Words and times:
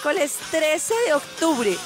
Miércoles, 0.00 0.32
es 0.32 0.50
miércoles 0.50 0.50
13 0.50 0.94
de 1.06 1.14
octubre. 1.14 1.76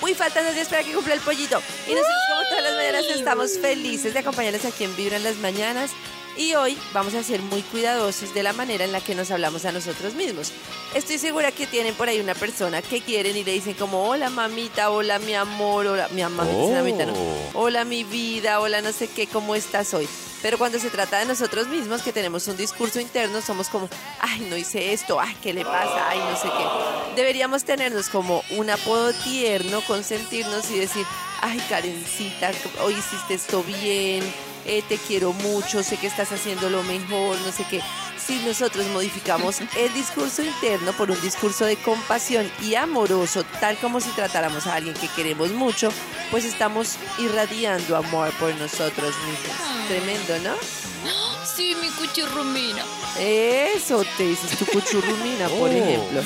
Uy, 0.00 0.14
faltan 0.14 0.44
dos 0.44 0.54
días 0.54 0.68
para 0.68 0.82
que 0.82 0.92
cumpla 0.92 1.14
el 1.14 1.20
pollito. 1.20 1.60
Y 1.86 1.90
nosotros 1.90 2.16
como 2.30 2.42
todas 2.48 2.64
las 2.64 2.74
mañanas 2.74 3.04
estamos 3.14 3.58
felices 3.58 4.14
de 4.14 4.20
acompañarles 4.20 4.64
aquí 4.64 4.84
en 4.84 4.96
Vibra 4.96 5.16
en 5.16 5.24
las 5.24 5.36
mañanas. 5.36 5.90
Y 6.38 6.54
hoy 6.54 6.78
vamos 6.92 7.14
a 7.14 7.24
ser 7.24 7.42
muy 7.42 7.62
cuidadosos 7.62 8.32
de 8.32 8.44
la 8.44 8.52
manera 8.52 8.84
en 8.84 8.92
la 8.92 9.00
que 9.00 9.16
nos 9.16 9.32
hablamos 9.32 9.64
a 9.64 9.72
nosotros 9.72 10.14
mismos. 10.14 10.52
Estoy 10.94 11.18
segura 11.18 11.50
que 11.50 11.66
tienen 11.66 11.96
por 11.96 12.08
ahí 12.08 12.20
una 12.20 12.36
persona 12.36 12.80
que 12.80 13.00
quieren 13.00 13.36
y 13.36 13.42
le 13.42 13.50
dicen 13.50 13.74
como, 13.74 14.08
hola 14.08 14.30
mamita, 14.30 14.90
hola 14.90 15.18
mi 15.18 15.34
amor, 15.34 15.88
hola 15.88 16.08
mi 16.12 16.22
mamá, 16.22 16.44
mamita, 16.44 17.06
¿no? 17.06 17.14
hola 17.54 17.84
mi 17.84 18.04
vida, 18.04 18.60
hola 18.60 18.80
no 18.82 18.92
sé 18.92 19.08
qué, 19.08 19.26
¿cómo 19.26 19.56
estás 19.56 19.92
hoy? 19.94 20.08
Pero 20.40 20.58
cuando 20.58 20.78
se 20.78 20.90
trata 20.90 21.18
de 21.18 21.26
nosotros 21.26 21.66
mismos, 21.66 22.02
que 22.02 22.12
tenemos 22.12 22.46
un 22.46 22.56
discurso 22.56 23.00
interno, 23.00 23.40
somos 23.40 23.68
como, 23.68 23.88
ay, 24.20 24.46
no 24.48 24.56
hice 24.56 24.92
esto, 24.92 25.18
ay, 25.18 25.36
¿qué 25.42 25.52
le 25.52 25.64
pasa? 25.64 26.08
Ay, 26.08 26.20
no 26.20 26.36
sé 26.36 26.46
qué. 26.46 27.16
Deberíamos 27.16 27.64
tenernos 27.64 28.08
como 28.08 28.44
un 28.50 28.70
apodo 28.70 29.12
tierno, 29.24 29.80
consentirnos 29.88 30.70
y 30.70 30.78
decir, 30.78 31.04
ay, 31.40 31.60
Karencita, 31.68 32.52
hoy 32.84 32.94
hiciste 32.94 33.34
esto 33.34 33.64
bien, 33.64 34.22
eh, 34.68 34.84
te 34.86 34.98
quiero 34.98 35.32
mucho, 35.32 35.82
sé 35.82 35.96
que 35.96 36.06
estás 36.06 36.30
haciendo 36.30 36.68
lo 36.70 36.82
mejor, 36.82 37.36
no 37.38 37.52
sé 37.52 37.64
qué. 37.68 37.80
Si 38.18 38.36
nosotros 38.40 38.86
modificamos 38.88 39.60
el 39.76 39.92
discurso 39.94 40.42
interno 40.42 40.92
por 40.92 41.10
un 41.10 41.20
discurso 41.22 41.64
de 41.64 41.76
compasión 41.76 42.48
y 42.62 42.74
amoroso, 42.74 43.44
tal 43.60 43.76
como 43.78 44.00
si 44.00 44.10
tratáramos 44.10 44.66
a 44.66 44.74
alguien 44.74 44.94
que 44.94 45.08
queremos 45.08 45.50
mucho, 45.52 45.90
pues 46.30 46.44
estamos 46.44 46.96
irradiando 47.18 47.96
amor 47.96 48.30
por 48.32 48.54
nosotros 48.56 49.14
mismos. 49.26 49.88
Tremendo, 49.88 50.38
¿no? 50.50 50.54
Sí, 51.56 51.74
mi 51.80 51.88
cuchurrumina. 51.88 52.84
Eso 53.18 54.04
te 54.16 54.28
dices 54.28 54.56
tu 54.58 54.66
cuchurrumina, 54.66 55.48
por 55.58 55.70
ejemplo. 55.70 56.22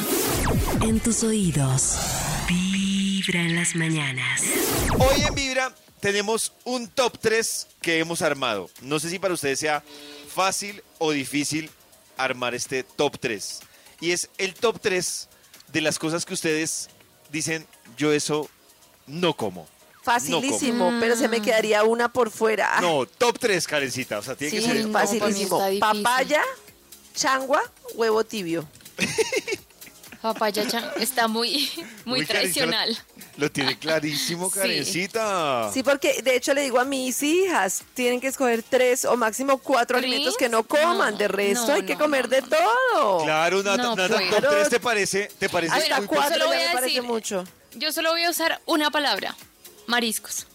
En 0.83 1.01
tus 1.01 1.23
oídos, 1.23 1.97
Vibra 2.47 3.41
en 3.41 3.57
las 3.57 3.75
mañanas. 3.75 4.43
Hoy 4.99 5.23
en 5.27 5.35
Vibra 5.35 5.73
tenemos 6.03 6.53
un 6.65 6.89
top 6.89 7.17
3 7.21 7.69
que 7.81 8.01
hemos 8.01 8.23
armado. 8.23 8.69
No 8.83 8.99
sé 8.99 9.09
si 9.09 9.21
para 9.21 9.33
ustedes 9.35 9.61
sea 9.61 9.85
fácil 10.35 10.83
o 10.99 11.13
difícil 11.13 11.71
armar 12.17 12.57
este 12.57 12.83
top 12.83 13.19
3. 13.21 13.61
Y 14.01 14.11
es 14.11 14.29
el 14.37 14.53
top 14.55 14.81
3 14.81 15.29
de 15.73 15.81
las 15.81 16.01
cosas 16.01 16.25
que 16.27 16.35
ustedes 16.35 16.91
dicen, 17.31 17.65
yo 17.97 18.13
eso 18.13 18.51
no 19.07 19.37
como. 19.37 19.69
Facilísimo, 20.03 20.93
pero 20.99 21.15
se 21.15 21.29
me 21.29 21.41
quedaría 21.41 21.85
una 21.85 22.13
por 22.13 22.33
fuera. 22.33 22.81
No, 22.81 23.07
top 23.07 23.39
3, 23.39 23.65
Karencita. 23.69 24.19
O 24.19 24.23
sea, 24.23 24.35
tiene 24.35 24.57
que 24.59 24.61
ser... 24.61 24.85
no, 24.85 24.93
Facilísimo. 24.93 25.61
Papaya, 25.79 26.43
changua, 27.15 27.63
huevo 27.95 28.25
tibio. 28.25 28.69
Papaya 30.21 30.67
chan- 30.69 30.91
está 30.99 31.29
muy, 31.29 31.71
muy, 32.05 32.19
Muy 32.19 32.27
tradicional. 32.27 32.97
Lo 33.39 33.51
tiene 33.51 33.79
clarísimo. 33.79 34.51
Karencita. 34.51 35.71
Sí, 35.73 35.83
porque 35.83 36.21
de 36.23 36.37
hecho 36.37 36.53
le 36.53 36.63
digo 36.63 36.79
a 36.79 36.85
mis 36.85 37.23
hijas, 37.23 37.83
tienen 37.95 38.21
que 38.21 38.27
escoger 38.29 38.63
tres 38.63 39.05
o 39.07 39.17
máximo 39.17 39.59
cuatro 39.59 39.99
¿Tres? 39.99 40.07
alimentos 40.09 40.37
que 40.37 40.49
no 40.49 40.65
coman. 40.65 41.13
No, 41.13 41.19
de 41.19 41.29
resto 41.29 41.69
no, 41.69 41.75
hay 41.75 41.83
que 41.85 41.97
comer 41.97 42.25
no, 42.29 42.37
de 42.37 42.43
no. 42.43 42.49
todo. 42.49 43.25
Claro, 43.25 43.63
Nata, 43.63 43.83
No, 43.83 43.97
Nata, 43.97 44.15
pues. 44.17 44.31
top 44.31 44.51
3 44.51 44.69
te 44.69 44.81
parece, 44.81 45.31
te 45.39 45.49
parece 45.49 45.75
Hasta 45.75 45.99
muy 45.99 46.07
cuatro 46.09 46.35
Solo 46.35 46.47
voy 46.49 46.57
ya 46.59 46.63
a 46.65 46.67
me 46.69 46.73
parece 46.75 46.95
decir- 46.97 47.03
mucho. 47.03 47.45
Yo 47.75 47.91
solo 47.91 48.11
voy 48.11 48.23
a 48.25 48.31
usar 48.31 48.61
una 48.67 48.91
palabra. 48.91 49.35
Mariscos. 49.87 50.47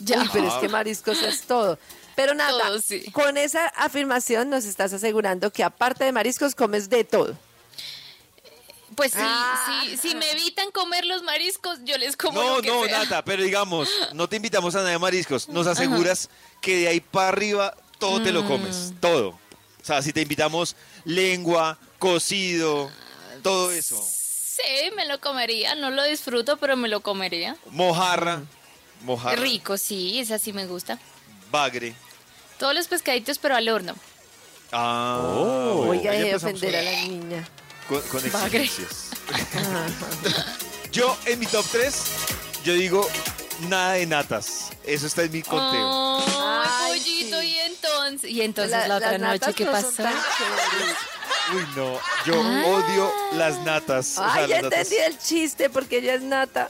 Ya. 0.00 0.20
Uy, 0.22 0.30
pero 0.32 0.48
es 0.48 0.54
que 0.54 0.68
mariscos 0.68 1.22
es 1.22 1.42
todo. 1.42 1.78
Pero 2.16 2.34
nada, 2.34 2.50
Todo, 2.66 2.80
sí. 2.80 3.10
con 3.12 3.36
esa 3.38 3.66
afirmación 3.68 4.50
nos 4.50 4.64
estás 4.64 4.92
asegurando 4.92 5.52
que 5.52 5.62
aparte 5.62 6.04
de 6.04 6.12
mariscos 6.12 6.54
comes 6.54 6.90
de 6.90 7.04
todo. 7.04 7.38
Pues 8.96 9.12
sí, 9.12 9.18
Ah. 9.22 9.84
sí, 9.86 9.96
si 9.96 10.14
me 10.16 10.30
evitan 10.32 10.70
comer 10.72 11.04
los 11.06 11.22
mariscos, 11.22 11.78
yo 11.84 11.96
les 11.96 12.16
como 12.16 12.42
No, 12.42 12.56
lo 12.56 12.62
que 12.62 12.68
no, 12.68 12.84
sea. 12.84 12.98
Nata, 13.04 13.24
pero 13.24 13.42
digamos, 13.42 13.88
no 14.12 14.28
te 14.28 14.36
invitamos 14.36 14.74
a 14.74 14.78
nada 14.78 14.90
de 14.90 14.98
mariscos. 14.98 15.48
Nos 15.48 15.66
aseguras 15.66 16.28
que 16.60 16.76
de 16.76 16.88
ahí 16.88 17.00
para 17.00 17.28
arriba 17.28 17.76
todo 17.98 18.20
te 18.22 18.32
lo 18.32 18.42
Mm. 18.42 18.48
comes, 18.48 18.92
todo. 19.00 19.28
O 19.30 19.84
sea, 19.84 20.02
si 20.02 20.12
te 20.12 20.20
invitamos 20.22 20.74
lengua, 21.04 21.78
cocido, 21.98 22.90
todo 23.42 23.70
eso. 23.70 23.96
Sí, 24.02 24.90
me 24.96 25.06
lo 25.06 25.20
comería. 25.20 25.74
No 25.76 25.90
lo 25.90 26.02
disfruto, 26.04 26.56
pero 26.58 26.76
me 26.76 26.88
lo 26.88 27.00
comería. 27.00 27.56
Mojarra, 27.70 28.42
mojarra, 29.02 29.36
Rico, 29.36 29.78
sí, 29.78 30.18
esa 30.18 30.38
sí 30.38 30.52
me 30.52 30.66
gusta. 30.66 30.98
bagre. 31.50 31.94
Todos 32.58 32.74
los 32.74 32.86
pescaditos, 32.88 33.38
pero 33.38 33.56
al 33.56 33.68
horno. 33.68 33.94
Ah, 34.72 35.20
Oiga, 35.24 35.84
bueno, 35.86 36.02
deje 36.02 36.08
de 36.10 36.18
ya 36.18 36.26
empezamos 36.30 36.54
ofender 36.54 36.76
a 36.76 36.82
la 36.82 37.02
niña. 37.02 37.48
Con, 37.90 38.00
con 38.02 38.24
exigencias. 38.24 39.10
Yo, 40.92 41.16
en 41.26 41.38
mi 41.40 41.46
top 41.46 41.64
3, 41.72 41.94
yo 42.64 42.74
digo 42.74 43.08
nada 43.68 43.94
de 43.94 44.06
natas. 44.06 44.70
Eso 44.84 45.06
está 45.06 45.22
en 45.24 45.32
mi 45.32 45.42
conteo. 45.42 46.18
Ay, 46.18 46.68
Ay, 46.92 47.00
pollito, 47.00 47.40
sí. 47.40 47.46
y 47.48 47.58
entonces, 47.58 48.30
y 48.30 48.42
entonces 48.42 48.70
La- 48.72 48.88
la, 48.88 48.96
otra 48.96 49.12
noche, 49.18 49.20
natas 49.40 49.54
¿qué 49.54 49.64
no 49.64 49.72
pasó? 49.72 50.02
Uy, 51.54 51.64
no, 51.76 51.98
yo 52.26 52.40
odio 52.40 53.12
las 53.32 53.58
natas. 53.60 54.18
O 54.18 54.22
sea, 54.22 54.34
Ay, 54.34 54.48
ya 54.48 54.62
natas- 54.62 54.72
entendí 54.90 54.96
el 55.04 55.18
chiste 55.18 55.68
porque 55.70 55.98
ella 55.98 56.14
es 56.14 56.22
nata. 56.22 56.68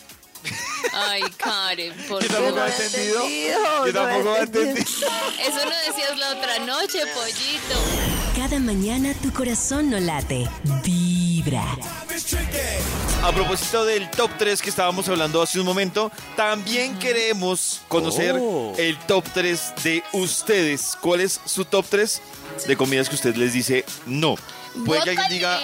Ay, 0.95 1.23
Karen, 1.37 1.95
por 2.09 2.23
Yo 2.23 2.29
favor. 2.31 2.55
tampoco 2.55 2.67
he 2.67 2.87
entendido. 2.87 3.87
Yo 3.87 3.93
tampoco 3.93 4.37
he 4.37 4.41
entendido. 4.41 4.71
entendido. 4.71 5.09
Eso 5.47 5.65
no 5.65 5.77
decías 5.87 6.19
la 6.19 6.31
otra 6.31 6.59
noche, 6.61 6.99
pollito. 7.15 8.37
Cada 8.37 8.59
mañana 8.59 9.13
tu 9.23 9.31
corazón 9.33 9.91
no 9.91 10.01
late. 10.01 10.49
Vibra. 11.43 11.65
A 13.23 13.33
propósito 13.33 13.85
del 13.87 14.11
top 14.11 14.31
3 14.39 14.61
que 14.61 14.69
estábamos 14.69 15.09
hablando 15.09 15.41
hace 15.41 15.59
un 15.59 15.65
momento, 15.65 16.13
también 16.37 16.99
queremos 16.99 17.81
conocer 17.89 18.37
Oh. 18.39 18.75
el 18.77 18.99
top 19.07 19.25
3 19.33 19.73
de 19.83 20.03
ustedes. 20.13 20.97
¿Cuál 21.01 21.23
es 21.23 21.41
su 21.47 21.65
top 21.65 21.87
3 21.89 22.21
de 22.67 22.77
comidas 22.77 23.09
que 23.09 23.15
usted 23.15 23.35
les 23.37 23.55
dice 23.55 23.85
no? 24.07 24.35
Puede 24.85 25.03
que 25.03 25.11
alguien 25.11 25.29
diga, 25.31 25.59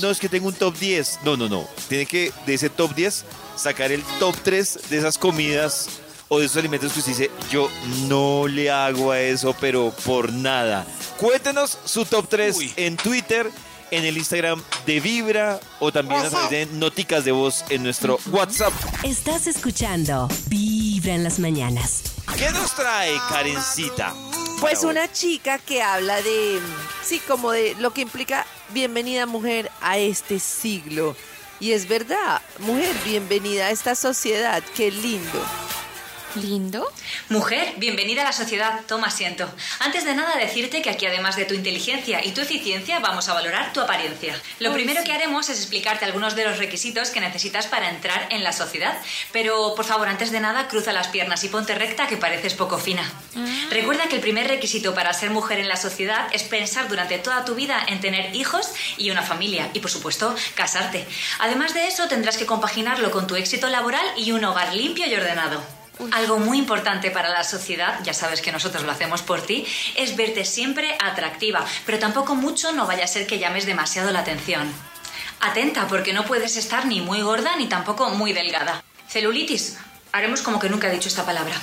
no, 0.00 0.10
es 0.10 0.18
que 0.18 0.28
tengo 0.30 0.48
un 0.48 0.54
top 0.54 0.74
10. 0.78 1.18
No, 1.24 1.36
no, 1.36 1.48
no. 1.50 1.68
Tiene 1.88 2.06
que 2.06 2.32
de 2.46 2.54
ese 2.54 2.70
top 2.70 2.94
10 2.94 3.24
sacar 3.56 3.92
el 3.92 4.02
top 4.18 4.34
3 4.42 4.78
de 4.88 4.98
esas 4.98 5.18
comidas 5.18 5.86
o 6.28 6.38
de 6.38 6.46
esos 6.46 6.56
alimentos 6.56 6.92
que 6.94 7.00
usted 7.00 7.12
dice, 7.12 7.30
yo 7.50 7.70
no 8.08 8.46
le 8.48 8.70
hago 8.70 9.10
a 9.12 9.20
eso, 9.20 9.54
pero 9.60 9.92
por 10.06 10.32
nada. 10.32 10.86
Cuéntenos 11.18 11.76
su 11.84 12.04
top 12.06 12.26
3 12.28 12.56
en 12.76 12.96
Twitter, 12.96 13.50
en 13.90 14.04
el 14.04 14.16
Instagram 14.16 14.62
de 14.86 15.00
Vibra 15.00 15.60
o 15.78 15.92
también 15.92 16.20
a 16.20 16.30
través 16.30 16.50
de 16.50 16.66
noticas 16.66 17.24
de 17.24 17.32
voz 17.32 17.64
en 17.68 17.82
nuestro 17.82 18.18
WhatsApp. 18.30 18.72
Estás 19.02 19.46
escuchando 19.46 20.28
Vibra 20.46 21.14
en 21.14 21.24
las 21.24 21.38
mañanas. 21.38 22.02
¿Qué 22.36 22.50
nos 22.50 22.74
trae 22.74 23.12
Karencita? 23.28 24.14
Pues 24.60 24.84
una 24.84 25.10
chica 25.10 25.58
que 25.58 25.82
habla 25.82 26.20
de, 26.22 26.60
sí, 27.02 27.20
como 27.26 27.50
de 27.50 27.74
lo 27.76 27.92
que 27.92 28.02
implica 28.02 28.46
bienvenida 28.72 29.26
mujer 29.26 29.70
a 29.80 29.98
este 29.98 30.38
siglo. 30.38 31.16
Y 31.60 31.72
es 31.72 31.88
verdad, 31.88 32.40
mujer, 32.58 32.94
bienvenida 33.04 33.66
a 33.66 33.70
esta 33.70 33.94
sociedad, 33.94 34.62
qué 34.76 34.90
lindo. 34.90 35.44
¿Lindo? 36.36 36.86
Mujer, 37.28 37.74
bienvenida 37.78 38.22
a 38.22 38.26
la 38.26 38.32
sociedad. 38.32 38.82
Toma 38.86 39.08
asiento. 39.08 39.50
Antes 39.80 40.04
de 40.04 40.14
nada, 40.14 40.36
decirte 40.36 40.80
que 40.80 40.90
aquí, 40.90 41.06
además 41.06 41.34
de 41.34 41.44
tu 41.44 41.54
inteligencia 41.54 42.24
y 42.24 42.30
tu 42.30 42.40
eficiencia, 42.40 43.00
vamos 43.00 43.28
a 43.28 43.34
valorar 43.34 43.72
tu 43.72 43.80
apariencia. 43.80 44.40
Lo 44.60 44.72
primero 44.72 45.02
que 45.02 45.12
haremos 45.12 45.48
es 45.48 45.58
explicarte 45.58 46.04
algunos 46.04 46.36
de 46.36 46.44
los 46.44 46.58
requisitos 46.58 47.10
que 47.10 47.20
necesitas 47.20 47.66
para 47.66 47.90
entrar 47.90 48.28
en 48.30 48.44
la 48.44 48.52
sociedad. 48.52 48.96
Pero, 49.32 49.74
por 49.74 49.84
favor, 49.84 50.06
antes 50.06 50.30
de 50.30 50.38
nada, 50.38 50.68
cruza 50.68 50.92
las 50.92 51.08
piernas 51.08 51.42
y 51.42 51.48
ponte 51.48 51.74
recta, 51.74 52.06
que 52.06 52.16
pareces 52.16 52.54
poco 52.54 52.78
fina. 52.78 53.10
Recuerda 53.70 54.06
que 54.06 54.16
el 54.16 54.22
primer 54.22 54.46
requisito 54.46 54.94
para 54.94 55.12
ser 55.12 55.30
mujer 55.30 55.58
en 55.58 55.68
la 55.68 55.76
sociedad 55.76 56.28
es 56.32 56.44
pensar 56.44 56.88
durante 56.88 57.18
toda 57.18 57.44
tu 57.44 57.56
vida 57.56 57.84
en 57.88 58.00
tener 58.00 58.36
hijos 58.36 58.68
y 58.96 59.10
una 59.10 59.22
familia. 59.22 59.70
Y, 59.74 59.80
por 59.80 59.90
supuesto, 59.90 60.36
casarte. 60.54 61.06
Además 61.40 61.74
de 61.74 61.88
eso, 61.88 62.06
tendrás 62.06 62.36
que 62.36 62.46
compaginarlo 62.46 63.10
con 63.10 63.26
tu 63.26 63.34
éxito 63.34 63.68
laboral 63.68 64.06
y 64.16 64.30
un 64.30 64.44
hogar 64.44 64.74
limpio 64.74 65.06
y 65.06 65.14
ordenado. 65.14 65.79
Algo 66.12 66.38
muy 66.38 66.58
importante 66.58 67.10
para 67.10 67.28
la 67.28 67.44
sociedad, 67.44 68.00
ya 68.02 68.14
sabes 68.14 68.40
que 68.40 68.52
nosotros 68.52 68.84
lo 68.84 68.92
hacemos 68.92 69.22
por 69.22 69.42
ti, 69.42 69.66
es 69.96 70.16
verte 70.16 70.44
siempre 70.44 70.96
atractiva, 71.00 71.64
pero 71.86 71.98
tampoco 71.98 72.34
mucho 72.34 72.72
no 72.72 72.86
vaya 72.86 73.04
a 73.04 73.08
ser 73.08 73.26
que 73.26 73.38
llames 73.38 73.66
demasiado 73.66 74.10
la 74.10 74.20
atención. 74.20 74.72
Atenta, 75.40 75.86
porque 75.88 76.12
no 76.12 76.24
puedes 76.24 76.56
estar 76.56 76.86
ni 76.86 77.00
muy 77.00 77.22
gorda 77.22 77.56
ni 77.56 77.66
tampoco 77.66 78.10
muy 78.10 78.32
delgada. 78.32 78.82
Celulitis, 79.08 79.78
haremos 80.12 80.42
como 80.42 80.58
que 80.58 80.68
nunca 80.68 80.88
he 80.88 80.92
dicho 80.92 81.08
esta 81.08 81.24
palabra. 81.24 81.54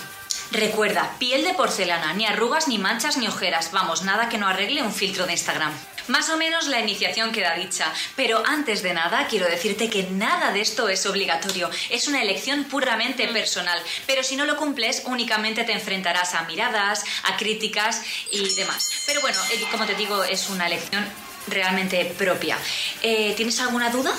Recuerda, 0.51 1.12
piel 1.19 1.44
de 1.44 1.54
porcelana, 1.54 2.13
ni 2.13 2.25
arrugas, 2.25 2.68
ni 2.68 2.78
manchas, 2.78 3.18
ni 3.18 3.28
ojeras. 3.28 3.72
Vamos, 3.72 4.04
nada 4.04 4.30
que 4.30 4.38
no 4.38 4.48
arregle 4.48 4.81
un 4.81 4.94
filtro 4.94 5.25
de 5.25 5.34
Instagram. 5.34 5.74
Más 6.07 6.30
o 6.30 6.38
menos 6.38 6.68
la 6.68 6.80
iniciación 6.80 7.31
queda 7.31 7.56
dicha, 7.56 7.94
pero 8.15 8.44
antes 8.45 8.81
de 8.81 8.94
nada 8.94 9.27
quiero 9.27 9.48
decirte 9.48 9.89
que 9.89 10.04
nada 10.04 10.51
de 10.51 10.62
esto 10.62 10.88
es 10.88 11.06
obligatorio, 11.06 11.69
es 11.89 12.07
una 12.07 12.21
elección 12.21 12.63
puramente 12.65 13.27
personal, 13.27 13.81
pero 14.06 14.24
si 14.24 14.36
no 14.36 14.45
lo 14.45 14.56
cumples 14.56 15.04
únicamente 15.06 15.63
te 15.63 15.74
enfrentarás 15.74 16.33
a 16.33 16.44
miradas, 16.44 17.04
a 17.24 17.36
críticas 17.36 18.01
y 18.31 18.54
demás. 18.56 19.04
Pero 19.06 19.21
bueno, 19.21 19.38
eh, 19.51 19.65
como 19.71 19.86
te 19.86 19.95
digo, 19.95 20.24
es 20.24 20.50
una 20.50 20.68
elección 20.68 21.06
realmente 21.48 22.06
propia. 22.18 22.57
Eh, 23.01 23.33
¿Tienes 23.36 23.60
alguna 23.60 23.89
duda? 23.89 24.13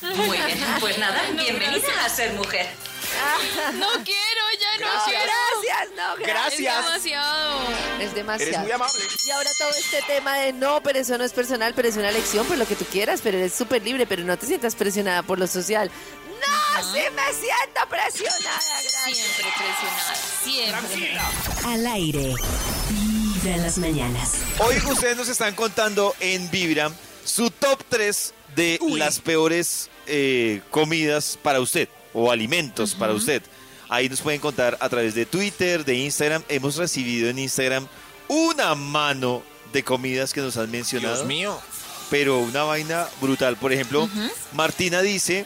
Muy 0.00 0.38
bien, 0.38 0.58
pues 0.80 0.96
nada, 0.98 1.22
bienvenida 1.32 2.04
a 2.04 2.08
ser 2.08 2.32
mujer. 2.32 2.66
No 3.74 3.88
quiero, 4.04 4.39
quiero. 5.04 5.22
gracias, 5.22 5.96
no, 5.96 6.16
gracias. 6.16 6.78
Es 6.78 6.84
demasiado. 6.84 7.60
Es 8.00 8.14
demasiado. 8.14 8.50
Eres 8.50 8.60
muy 8.60 8.72
amable. 8.72 9.00
Y 9.26 9.30
ahora 9.30 9.50
todo 9.58 9.70
este 9.70 10.02
tema 10.02 10.38
de 10.38 10.52
no, 10.52 10.82
pero 10.82 10.98
eso 10.98 11.16
no 11.18 11.24
es 11.24 11.32
personal, 11.32 11.72
pero 11.74 11.88
es 11.88 11.96
una 11.96 12.08
elección, 12.08 12.46
por 12.46 12.58
lo 12.58 12.66
que 12.66 12.76
tú 12.76 12.84
quieras, 12.86 13.20
pero 13.22 13.38
eres 13.38 13.54
súper 13.54 13.82
libre, 13.82 14.06
pero 14.06 14.22
no 14.24 14.36
te 14.38 14.46
sientas 14.46 14.74
presionada 14.74 15.22
por 15.22 15.38
lo 15.38 15.46
social. 15.46 15.90
No, 16.40 16.92
sí 16.92 17.00
me 17.14 17.32
siento 17.34 17.88
presionada, 17.88 18.60
gracias. 18.82 19.16
Siempre 19.16 19.44
presionada, 19.58 20.14
siempre. 20.42 21.18
Al 21.66 21.86
aire. 21.86 22.34
Vibra 22.88 23.56
en 23.56 23.62
las 23.62 23.78
mañanas. 23.78 24.32
Hoy 24.58 24.76
ustedes 24.90 25.16
nos 25.16 25.28
están 25.28 25.54
contando 25.54 26.14
en 26.20 26.50
Vibra 26.50 26.90
su 27.24 27.50
top 27.50 27.82
3 27.88 28.34
de 28.56 28.78
las 28.96 29.20
peores 29.20 29.90
eh, 30.06 30.62
comidas 30.70 31.38
para 31.42 31.60
usted 31.60 31.88
o 32.12 32.30
alimentos 32.30 32.94
para 32.94 33.12
usted. 33.12 33.42
Ahí 33.90 34.08
nos 34.08 34.20
pueden 34.20 34.40
contar 34.40 34.78
a 34.80 34.88
través 34.88 35.14
de 35.14 35.26
Twitter, 35.26 35.84
de 35.84 35.96
Instagram. 35.96 36.42
Hemos 36.48 36.76
recibido 36.76 37.28
en 37.28 37.38
Instagram 37.40 37.86
una 38.28 38.74
mano 38.76 39.42
de 39.72 39.82
comidas 39.82 40.32
que 40.32 40.40
nos 40.40 40.56
han 40.56 40.70
mencionado. 40.70 41.16
Dios 41.16 41.26
mío. 41.26 41.60
pero 42.08 42.38
una 42.38 42.62
vaina 42.62 43.08
brutal. 43.20 43.56
Por 43.56 43.72
ejemplo, 43.72 44.08
Martina 44.52 45.02
dice, 45.02 45.44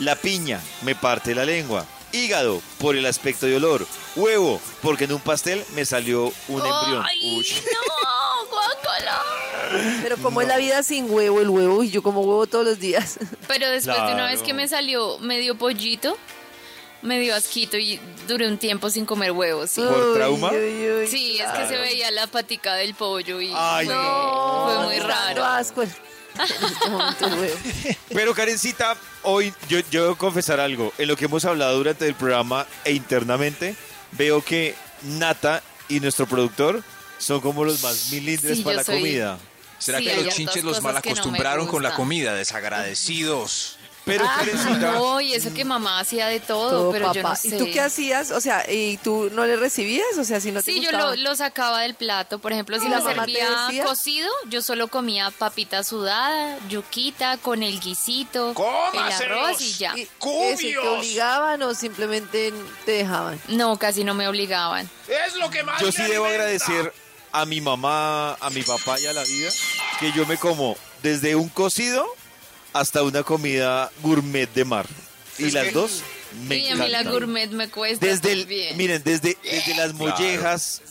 la 0.00 0.16
piña 0.16 0.60
me 0.82 0.94
parte 0.96 1.34
la 1.34 1.44
lengua. 1.44 1.86
Hígado, 2.12 2.60
por 2.78 2.94
el 2.96 3.06
aspecto 3.06 3.46
de 3.46 3.56
olor. 3.56 3.86
Huevo, 4.16 4.60
porque 4.82 5.04
en 5.04 5.12
un 5.12 5.20
pastel 5.20 5.64
me 5.74 5.84
salió 5.84 6.26
un 6.48 6.60
embrión. 6.64 7.04
¡Ay, 7.04 7.36
Uy. 7.38 7.46
no! 7.72 8.48
¡Guácala! 8.50 9.20
Pero 10.02 10.16
como 10.18 10.40
es 10.40 10.46
la 10.48 10.56
vida 10.56 10.82
sin 10.84 11.10
huevo, 11.10 11.40
el 11.40 11.48
huevo, 11.48 11.82
y 11.82 11.90
yo 11.90 12.02
como 12.02 12.20
huevo 12.20 12.46
todos 12.46 12.64
los 12.64 12.78
días. 12.78 13.18
Pero 13.48 13.68
después 13.70 13.96
de 13.96 14.12
una 14.14 14.26
vez 14.26 14.42
que 14.42 14.52
me 14.54 14.68
salió 14.68 15.18
medio 15.18 15.56
pollito, 15.58 16.16
me 17.04 17.20
dio 17.20 17.36
asquito 17.36 17.76
y 17.76 18.00
duré 18.26 18.48
un 18.48 18.58
tiempo 18.58 18.90
sin 18.90 19.06
comer 19.06 19.30
huevos. 19.30 19.70
Sí, 19.70 19.80
¿Por 19.82 20.08
Uy, 20.08 20.14
trauma? 20.16 20.50
uy, 20.50 20.90
uy, 21.02 21.06
Sí, 21.06 21.38
es 21.38 21.48
que 21.52 21.68
se 21.68 21.76
veía 21.78 22.10
la 22.10 22.26
patica 22.26 22.74
del 22.74 22.94
pollo 22.94 23.40
y 23.40 23.52
Ay, 23.54 23.86
fue, 23.86 23.94
no. 23.94 24.64
fue 24.66 24.84
muy 24.86 24.98
raro. 24.98 25.44
asco 25.44 25.82
en 25.82 25.88
este. 25.88 26.02
Pero 28.12 28.34
Karencita, 28.34 28.96
hoy 29.22 29.52
yo, 29.68 29.78
yo 29.90 30.02
debo 30.02 30.16
confesar 30.16 30.60
algo. 30.60 30.92
En 30.98 31.08
lo 31.08 31.16
que 31.16 31.26
hemos 31.26 31.44
hablado 31.44 31.76
durante 31.76 32.06
el 32.06 32.14
programa 32.14 32.66
e 32.84 32.92
internamente, 32.92 33.76
veo 34.12 34.42
que 34.42 34.74
Nata 35.02 35.62
y 35.88 36.00
nuestro 36.00 36.26
productor 36.26 36.82
son 37.18 37.40
como 37.40 37.64
los 37.64 37.82
más 37.82 38.10
milindres 38.10 38.58
Sí, 38.58 38.64
para 38.64 38.76
la 38.78 38.84
soy- 38.84 39.00
comida. 39.00 39.38
¿Será 39.78 39.98
Sí, 39.98 40.04
que 40.06 40.16
los 40.22 40.34
chinches 40.34 40.64
los 40.64 40.78
cosas 40.78 40.94
mal 40.94 41.02
que 41.02 41.12
no 41.14 41.66
con 41.68 41.82
la 41.82 41.94
comida? 41.94 42.34
Desagradecidos. 42.34 43.76
Pero 44.04 44.24
Karencita, 44.26 44.92
No, 44.92 45.20
y 45.20 45.32
eso 45.32 45.54
que 45.54 45.64
mamá 45.64 45.98
hacía 45.98 46.26
de 46.26 46.38
todo, 46.38 46.70
Todo, 46.70 46.90
pero 46.92 47.12
yo 47.14 47.22
no 47.22 47.34
sé. 47.36 47.48
¿Y 47.48 47.58
tú 47.58 47.64
qué 47.72 47.80
hacías? 47.80 48.30
O 48.32 48.40
sea, 48.40 48.70
¿y 48.70 48.98
tú 48.98 49.30
no 49.32 49.46
le 49.46 49.56
recibías? 49.56 50.06
O 50.18 50.24
sea, 50.24 50.40
si 50.40 50.52
no 50.52 50.62
te 50.62 50.72
Sí, 50.72 50.80
yo 50.80 50.90
gustaba. 50.90 51.16
lo, 51.16 51.22
lo 51.22 51.34
sacaba 51.36 51.80
del 51.80 51.94
plato. 51.94 52.38
Por 52.38 52.52
ejemplo, 52.52 52.78
si 52.78 52.84
¿Y 52.84 52.88
lo 52.90 52.96
la 52.96 53.02
mamá 53.02 53.24
te 53.24 53.32
servía 53.32 53.60
decía? 53.66 53.84
cocido, 53.84 54.30
yo 54.50 54.60
solo 54.60 54.88
comía 54.88 55.30
papita 55.30 55.82
sudada, 55.84 56.58
yuquita 56.68 57.38
con 57.38 57.62
el 57.62 57.80
guisito, 57.80 58.52
el 58.92 58.98
arroz 58.98 59.60
y 59.62 59.72
ya. 59.72 59.94
¿Y. 59.96 60.06
¿Te 60.06 60.78
obligaban 60.78 61.62
o 61.62 61.74
simplemente 61.74 62.52
te 62.84 62.92
dejaban? 62.92 63.40
No, 63.48 63.78
casi 63.78 64.04
no 64.04 64.12
me 64.14 64.28
obligaban. 64.28 64.88
Es 65.08 65.34
lo 65.36 65.48
que 65.50 65.62
más 65.62 65.80
yo 65.80 65.90
sí 65.90 66.02
debo 66.02 66.24
alimenta. 66.26 66.44
agradecer 66.44 66.92
a 67.32 67.46
mi 67.46 67.60
mamá, 67.60 68.34
a 68.34 68.50
mi 68.50 68.62
papá 68.62 69.00
y 69.00 69.06
a 69.06 69.12
la 69.14 69.24
vida 69.24 69.50
que 69.98 70.12
yo 70.12 70.26
me 70.26 70.36
como 70.36 70.76
desde 71.02 71.36
un 71.36 71.48
cocido 71.48 72.06
hasta 72.74 73.02
una 73.02 73.22
comida 73.22 73.90
gourmet 74.02 74.52
de 74.52 74.64
mar. 74.66 74.86
Y 75.38 75.46
Es 75.46 75.54
las 75.54 75.64
que- 75.64 75.72
dos 75.72 76.02
me 76.46 76.56
y 76.58 76.68
a 76.68 76.76
mí 76.76 76.88
la 76.88 77.02
gourmet 77.04 77.48
me 77.50 77.68
cuesta 77.70 78.04
Desde 78.04 78.32
el, 78.32 78.46
miren, 78.76 79.02
desde, 79.04 79.38
desde 79.42 79.74
las 79.76 79.92
Claro. 79.92 79.94
mollejas, 79.94 80.82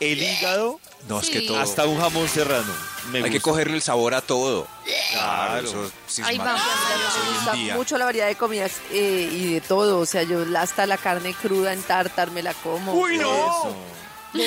el 0.00 0.22
hígado, 0.22 0.80
No, 1.08 1.18
es 1.20 1.30
que 1.30 1.40
Sí. 1.40 1.46
todo. 1.48 1.58
hasta 1.60 1.84
un 1.86 1.98
jamón 2.00 2.28
serrano. 2.28 2.72
Me 3.10 3.24
Hay 3.24 3.30
que 3.30 3.40
cogerle 3.40 3.74
el 3.74 3.82
sabor 3.82 4.14
a 4.14 4.20
todo. 4.20 4.68
Claro. 5.12 5.68
eso 5.68 5.90
sí 6.06 6.22
es 6.22 6.28
Ahí 6.28 6.38
más- 6.38 6.46
vamos, 6.46 6.62
ya 6.62 7.22
Me 7.24 7.34
gusta 7.36 7.52
día. 7.54 7.74
mucho 7.74 7.98
la 7.98 8.04
variedad 8.04 8.28
de 8.28 8.36
comidas 8.36 8.72
eh, 8.92 9.28
y 9.32 9.54
de 9.54 9.60
todo. 9.60 9.98
O 9.98 10.06
sea, 10.06 10.22
yo 10.22 10.44
hasta 10.56 10.86
la 10.86 10.96
carne 10.98 11.34
cruda 11.34 11.72
en 11.72 11.82
tartar 11.82 12.30
me 12.30 12.42
la 12.44 12.54
como. 12.54 12.92
¡Uy, 12.94 13.18
no! 13.18 13.30
Eso. 13.32 13.76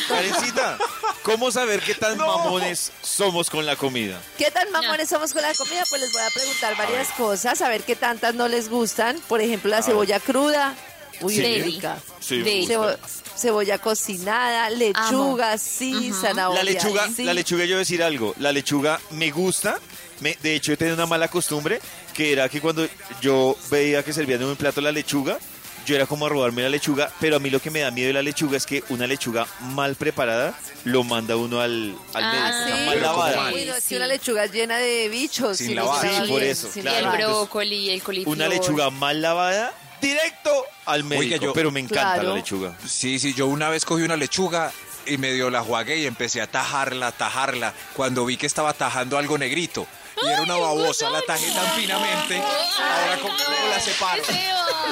Karencita, 0.08 0.78
¿cómo 1.24 1.52
saber 1.52 1.80
qué 1.82 1.94
tan 1.94 2.18
mamones 2.18 2.92
somos 3.02 3.50
con 3.50 3.66
la 3.66 3.76
comida? 3.76 4.20
¿Qué 4.38 4.50
tan 4.52 4.72
mamones 4.72 5.10
somos 5.10 5.32
con 5.34 5.42
la 5.42 5.54
comida? 5.54 5.84
Pues 5.90 6.02
les 6.02 6.12
voy 6.12 6.22
a 6.22 6.30
preguntar 6.30 6.76
varias 6.78 7.10
cosas, 7.10 7.62
a 7.62 7.70
ver 7.70 7.84
qué 7.84 7.96
tantas 7.96 8.34
no 8.36 8.48
les 8.48 8.70
gustan. 8.70 9.20
Por 9.28 9.42
ejemplo, 9.42 9.70
la 9.70 9.82
cebolla 9.84 10.20
cruda. 10.20 10.76
Uy, 11.22 11.36
Sí. 11.36 11.62
rica. 11.62 11.98
Sí, 12.20 12.36
me 12.40 12.44
De- 12.44 12.58
gusta. 12.60 12.74
Cebo- 12.74 12.98
cebolla 13.38 13.78
cocinada, 13.78 14.70
lechuga, 14.70 15.58
sí, 15.58 16.12
zanahoria. 16.14 16.64
La 16.64 16.72
lechuga, 16.72 17.10
sí. 17.16 17.24
la 17.24 17.34
lechuga, 17.34 17.64
yo 17.66 17.70
voy 17.76 17.76
a 17.76 17.80
decir 17.80 18.04
algo. 18.04 18.34
La 18.40 18.52
lechuga 18.52 19.00
me 19.12 19.32
gusta. 19.32 19.80
Me- 20.20 20.38
de 20.42 20.56
hecho, 20.56 20.74
he 20.74 20.78
tenido 20.78 20.96
una 20.96 21.06
mala 21.06 21.28
costumbre 21.30 21.80
que 22.14 22.32
era 22.34 22.50
que 22.50 22.60
cuando 22.60 22.88
yo 23.22 23.56
veía 23.70 24.04
que 24.04 24.14
servían 24.14 24.42
en 24.42 24.48
un 24.50 24.56
plato 24.56 24.82
la 24.82 24.92
lechuga, 24.92 25.38
yo 25.86 25.96
era 25.96 26.06
como 26.06 26.26
a 26.26 26.30
robarme 26.30 26.62
la 26.64 26.70
lechuga. 26.70 27.12
Pero 27.20 27.36
a 27.38 27.40
mí 27.40 27.50
lo 27.50 27.60
que 27.60 27.70
me 27.72 27.80
da 27.82 27.92
miedo 27.92 28.08
de 28.08 28.14
la 28.14 28.22
lechuga 28.22 28.58
es 28.58 28.66
que 28.66 28.84
una 28.90 29.08
lechuga 29.08 29.48
mal 29.74 29.96
preparada 29.96 30.54
lo 30.84 31.04
manda 31.04 31.36
uno 31.38 31.62
al, 31.62 31.96
al 32.14 32.24
Ah, 32.24 32.32
médico. 32.32 32.48
Está 32.48 32.78
sí. 32.78 32.86
mal 32.88 33.02
lavada. 33.02 33.52
Uy, 33.54 33.66
no, 33.66 33.76
es 33.76 33.84
Sí. 33.84 33.90
que 33.90 33.96
una 33.98 34.08
lechuga 34.08 34.46
llena 34.48 34.78
de 34.78 35.10
bichos. 35.10 35.58
Sin 35.58 35.68
si 35.68 35.76
no 35.76 35.86
lavar. 35.86 36.02
Sí, 36.02 36.18
por 36.32 36.40
bien, 36.40 36.52
eso, 36.52 36.72
sin 36.72 36.82
claro. 36.84 36.98
Y 37.18 37.22
el 37.22 37.28
brócoli 37.28 37.76
y 37.76 37.90
el 37.92 38.04
coliflor. 38.04 38.36
Una 38.36 38.48
lechuga 38.48 38.90
mal 38.90 39.22
lavada, 39.22 39.74
directo 40.02 40.52
al 40.86 41.04
médico. 41.04 41.38
yo- 41.46 41.54
pero 41.54 41.72
me 41.72 41.80
encanta 41.80 42.14
Claro. 42.16 42.30
la 42.30 42.36
lechuga. 42.36 42.78
Sí, 42.88 43.20
sí, 43.20 43.34
yo 43.34 43.48
una 43.48 43.70
vez 43.70 43.86
cogí 43.86 44.04
una 44.04 44.16
lechuga 44.18 44.72
y 45.08 45.18
medio 45.18 45.50
la 45.50 45.62
jugué 45.62 45.98
y 46.00 46.06
empecé 46.06 46.42
a 46.42 46.48
tajarla, 46.48 47.12
tajarla, 47.12 47.74
cuando 47.94 48.26
vi 48.26 48.38
que 48.38 48.46
estaba 48.48 48.74
tajando 48.74 49.18
algo 49.18 49.38
negrito. 49.38 49.88
Y 50.22 50.28
era 50.28 50.42
una 50.44 50.56
babosa, 50.56 51.10
la 51.10 51.22
tajé 51.22 51.52
tan 51.52 51.68
finamente. 51.74 52.38
Ahora, 52.42 53.18
¿cómo, 53.22 53.34
cómo 53.38 53.68
la 53.70 53.80
separo? 53.80 54.24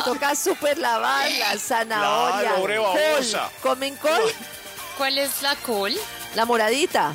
Toca 0.05 0.35
super 0.35 0.77
lavarla, 0.77 1.57
zanahoria, 1.57 2.39
Claro, 2.41 2.55
pobre 2.57 2.77
col. 2.77 2.85
babosa. 2.85 3.49
¿Comen 3.61 3.95
col? 3.97 4.33
¿Cuál 4.97 5.17
es 5.17 5.41
la 5.41 5.55
col? 5.57 5.93
La 6.35 6.45
moradita. 6.45 7.13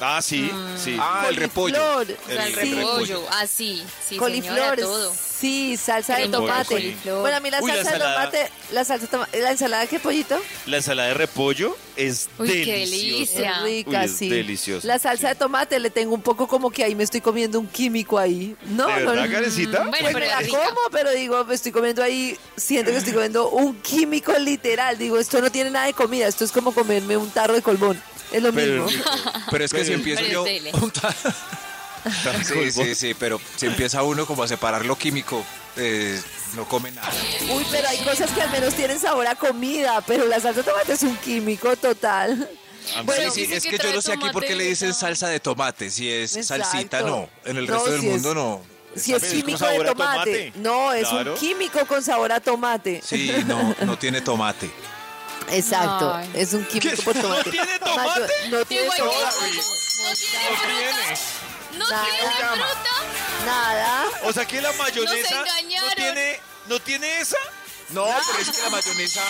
Ah, 0.00 0.20
sí, 0.20 0.50
sí. 0.82 0.98
Ah, 1.00 1.26
el 1.28 1.36
repollo. 1.36 2.00
El 2.02 2.16
Sí. 2.26 2.74
repollo. 2.74 3.24
Ah, 3.30 3.46
sí. 3.46 3.86
Sí, 4.06 4.16
Coliflor, 4.16 4.54
señora, 4.56 4.76
todo. 4.82 5.14
Sí, 5.44 5.76
salsa 5.76 6.16
de 6.16 6.28
tomate. 6.28 6.96
Bueno, 7.04 7.36
a 7.36 7.40
mí 7.40 7.50
la 7.50 7.60
Uy, 7.60 7.70
la 7.70 7.76
salsa 7.84 7.92
de 7.92 7.98
tomate, 7.98 8.50
la 8.72 8.84
salsa 8.86 9.02
de 9.04 9.10
tomate, 9.10 9.40
la 9.42 9.50
ensalada 9.50 9.82
de 9.82 9.88
qué 9.88 9.98
pollito? 10.00 10.40
La 10.64 10.78
ensalada 10.78 11.08
de 11.08 11.14
repollo 11.14 11.76
es 11.96 12.30
Uy, 12.38 12.48
qué 12.48 12.78
deliciosa. 12.78 13.02
delicia. 13.34 13.60
Rica, 13.62 13.90
Uy, 14.00 14.04
es 14.06 14.16
sí. 14.16 14.28
deliciosa, 14.30 14.86
La 14.88 14.98
salsa 14.98 15.28
de 15.28 15.34
tomate 15.34 15.78
le 15.80 15.90
tengo 15.90 16.14
un 16.14 16.22
poco 16.22 16.48
como 16.48 16.70
que 16.70 16.82
ahí 16.82 16.94
me 16.94 17.04
estoy 17.04 17.20
comiendo 17.20 17.60
un 17.60 17.66
químico 17.66 18.18
ahí. 18.18 18.56
No, 18.68 18.86
¿De 18.86 19.00
no, 19.04 19.10
verdad, 19.10 19.26
no. 19.26 19.32
Karencita? 19.32 19.78
Bueno, 19.80 19.96
Pues 20.00 20.14
pero 20.14 20.26
la 20.26 20.38
rica. 20.40 20.58
como, 20.64 20.80
pero 20.90 21.10
digo, 21.10 21.44
me 21.44 21.54
estoy 21.54 21.72
comiendo 21.72 22.02
ahí, 22.02 22.38
siento 22.56 22.90
que 22.90 22.96
estoy 22.96 23.12
comiendo 23.12 23.50
un 23.50 23.74
químico 23.82 24.32
literal. 24.38 24.96
Digo, 24.96 25.18
esto 25.18 25.42
no 25.42 25.52
tiene 25.52 25.68
nada 25.68 25.84
de 25.84 25.92
comida, 25.92 26.26
esto 26.26 26.46
es 26.46 26.52
como 26.52 26.72
comerme 26.72 27.18
un 27.18 27.28
tarro 27.30 27.52
de 27.52 27.60
colbón. 27.60 28.02
Es 28.32 28.42
lo 28.42 28.50
Pero 28.50 28.86
mismo. 28.86 29.02
Pero 29.50 29.64
es 29.66 29.70
que 29.72 29.76
Pero- 29.80 29.86
si 29.88 29.92
empiezo 29.92 30.22
pero 30.22 30.32
yo... 30.32 30.44
Sí, 32.44 32.70
sí, 32.70 32.94
sí, 32.94 33.14
pero 33.14 33.40
si 33.56 33.66
empieza 33.66 34.02
uno 34.02 34.26
como 34.26 34.42
a 34.42 34.48
separar 34.48 34.84
lo 34.84 34.96
químico, 34.96 35.44
eh, 35.76 36.20
no 36.54 36.68
come 36.68 36.90
nada. 36.92 37.10
Uy, 37.50 37.64
pero 37.70 37.88
hay 37.88 37.98
cosas 37.98 38.30
que 38.30 38.42
al 38.42 38.50
menos 38.50 38.74
tienen 38.74 38.98
sabor 39.00 39.26
a 39.26 39.34
comida, 39.34 40.00
pero 40.06 40.26
la 40.26 40.38
salsa 40.40 40.60
de 40.62 40.70
tomate 40.70 40.92
es 40.92 41.02
un 41.02 41.16
químico 41.16 41.74
total. 41.76 42.48
Sí, 42.84 43.30
sí, 43.32 43.40
dice 43.42 43.56
es 43.56 43.62
que 43.64 43.78
que 43.78 43.86
yo 43.88 43.94
no 43.94 44.02
sé 44.02 44.12
aquí 44.12 44.28
por 44.30 44.44
qué 44.44 44.54
le 44.54 44.64
dicen 44.64 44.92
salsa 44.92 45.28
de 45.28 45.40
tomate, 45.40 45.90
si 45.90 46.10
es 46.12 46.36
Exacto. 46.36 46.64
salsita 46.70 47.00
no, 47.00 47.28
en 47.46 47.56
el 47.56 47.66
No, 47.66 47.74
resto 47.76 47.90
del 47.92 48.00
si 48.00 48.06
es- 48.06 48.12
mundo 48.12 48.34
no. 48.34 48.74
Si 48.94 49.12
es 49.14 49.24
químico 49.24 49.58
sabor 49.58 49.82
de 49.84 49.90
a 49.90 49.94
tomate. 49.94 50.50
tomate. 50.50 50.52
No, 50.56 50.92
es 50.92 51.08
Claro. 51.08 51.32
un 51.32 51.38
químico 51.38 51.84
con 51.86 52.02
sabor 52.02 52.30
a 52.30 52.40
tomate. 52.40 53.00
Sí, 53.04 53.32
no, 53.46 53.74
no 53.84 53.98
tiene 53.98 54.20
tomate. 54.20 54.70
Exacto, 55.50 56.14
Ay. 56.14 56.30
es 56.34 56.52
un 56.52 56.64
químico 56.66 57.02
por 57.02 57.14
tomate. 57.14 57.44
¿No 57.46 57.50
tiene 57.50 57.66
Mayo- 57.80 57.84
tomate? 58.14 58.32
No 58.50 58.64
tiene 58.66 58.82
Igual 58.84 58.98
tomate. 58.98 59.24
no 59.24 60.14
tiene. 60.14 60.44
No 60.44 61.53
Nada. 61.78 62.04
tiene 62.04 62.34
fruta. 62.34 63.44
Nada. 63.46 64.04
O 64.24 64.32
sea 64.32 64.46
que 64.46 64.60
la 64.60 64.72
mayonesa 64.72 65.34
no 65.34 65.40
engañaron. 65.46 65.94
tiene, 65.96 66.40
no 66.66 66.80
tiene 66.80 67.20
esa. 67.20 67.36
No, 67.90 68.04
pero 68.04 68.38
es 68.40 68.50
que 68.50 68.62
la 68.62 68.70
mayonesa 68.70 69.22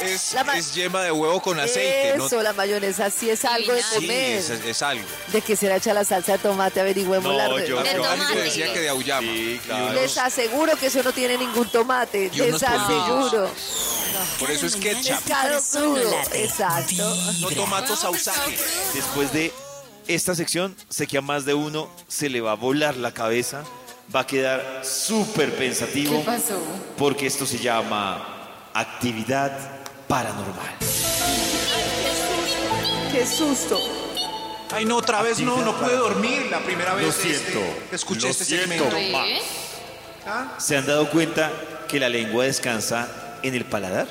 es, 0.00 0.32
La 0.32 0.42
ma- 0.42 0.56
es 0.56 0.74
yema 0.74 1.02
de 1.02 1.12
huevo 1.12 1.40
con 1.42 1.60
aceite. 1.60 2.14
¿no? 2.16 2.26
Eso, 2.26 2.42
la 2.42 2.52
mayonesa 2.54 3.10
sí 3.10 3.28
es 3.28 3.44
algo 3.44 3.72
de. 3.74 3.82
Sí, 3.82 3.94
comer. 3.96 4.38
es, 4.38 4.50
es 4.50 4.82
algo. 4.82 5.04
¿De 5.28 5.42
qué 5.42 5.54
será 5.54 5.76
hecha 5.76 5.92
la 5.92 6.02
salsa 6.04 6.32
de 6.32 6.38
tomate? 6.38 6.80
Averigüemos 6.80 7.30
No, 7.30 7.38
la 7.38 7.48
re- 7.48 7.68
yo- 7.68 7.82
De 7.82 7.94
Yo 7.94 8.02
tomate. 8.02 8.36
decía 8.40 8.72
que 8.72 8.80
de 8.80 8.88
auyama. 8.88 9.28
Sí, 9.30 9.60
claro. 9.66 9.92
Les 9.92 10.16
aseguro 10.18 10.74
que 10.76 10.86
eso 10.86 11.02
no 11.02 11.12
tiene 11.12 11.36
ningún 11.36 11.68
tomate. 11.68 12.30
Y 12.32 12.40
unos 12.40 12.62
Les 12.62 12.70
aseguro. 12.70 13.50
por 14.40 14.50
eso 14.50 14.66
es 14.66 14.76
ketchup. 14.76 15.16
Pescado 15.22 15.62
crudo. 15.70 16.20
Exacto. 16.32 17.16
No 17.40 17.50
tomato 17.50 17.94
sausaje. 17.94 18.58
Después 18.94 19.30
de 19.32 19.52
esta 20.08 20.34
sección, 20.34 20.76
sé 20.88 21.06
que 21.06 21.18
a 21.18 21.20
más 21.22 21.44
de 21.44 21.54
uno 21.54 21.88
se 22.08 22.28
le 22.28 22.40
va 22.40 22.52
a 22.52 22.56
volar 22.56 22.96
la 22.96 23.12
cabeza, 23.12 23.64
va 24.14 24.20
a 24.20 24.26
quedar 24.26 24.82
súper 24.84 25.54
pensativo. 25.54 26.18
¿Qué 26.18 26.24
pasó? 26.24 26.60
Porque 26.98 27.26
esto 27.26 27.46
se 27.46 27.58
llama 27.58 28.70
actividad 28.74 29.52
paranormal. 30.08 30.76
Qué 33.12 33.26
susto. 33.26 33.78
Ay, 34.72 34.84
no, 34.84 34.96
otra 34.96 35.22
vez 35.22 35.38
no, 35.40 35.56
no 35.64 35.76
pude 35.78 35.96
dormir. 35.96 36.48
La 36.50 36.58
primera 36.60 36.94
vez 36.94 37.04
Lo 37.04 37.10
este, 37.10 37.34
siento, 37.34 37.60
escuché 37.92 38.22
lo 38.22 38.28
este 38.28 38.44
siento. 38.44 38.90
segmento. 38.90 38.96
¿Ve? 38.96 39.40
¿Se 40.58 40.76
han 40.76 40.86
dado 40.86 41.08
cuenta 41.10 41.52
que 41.88 42.00
la 42.00 42.08
lengua 42.08 42.44
descansa 42.44 43.08
en 43.42 43.54
el 43.54 43.64
paladar? 43.64 44.08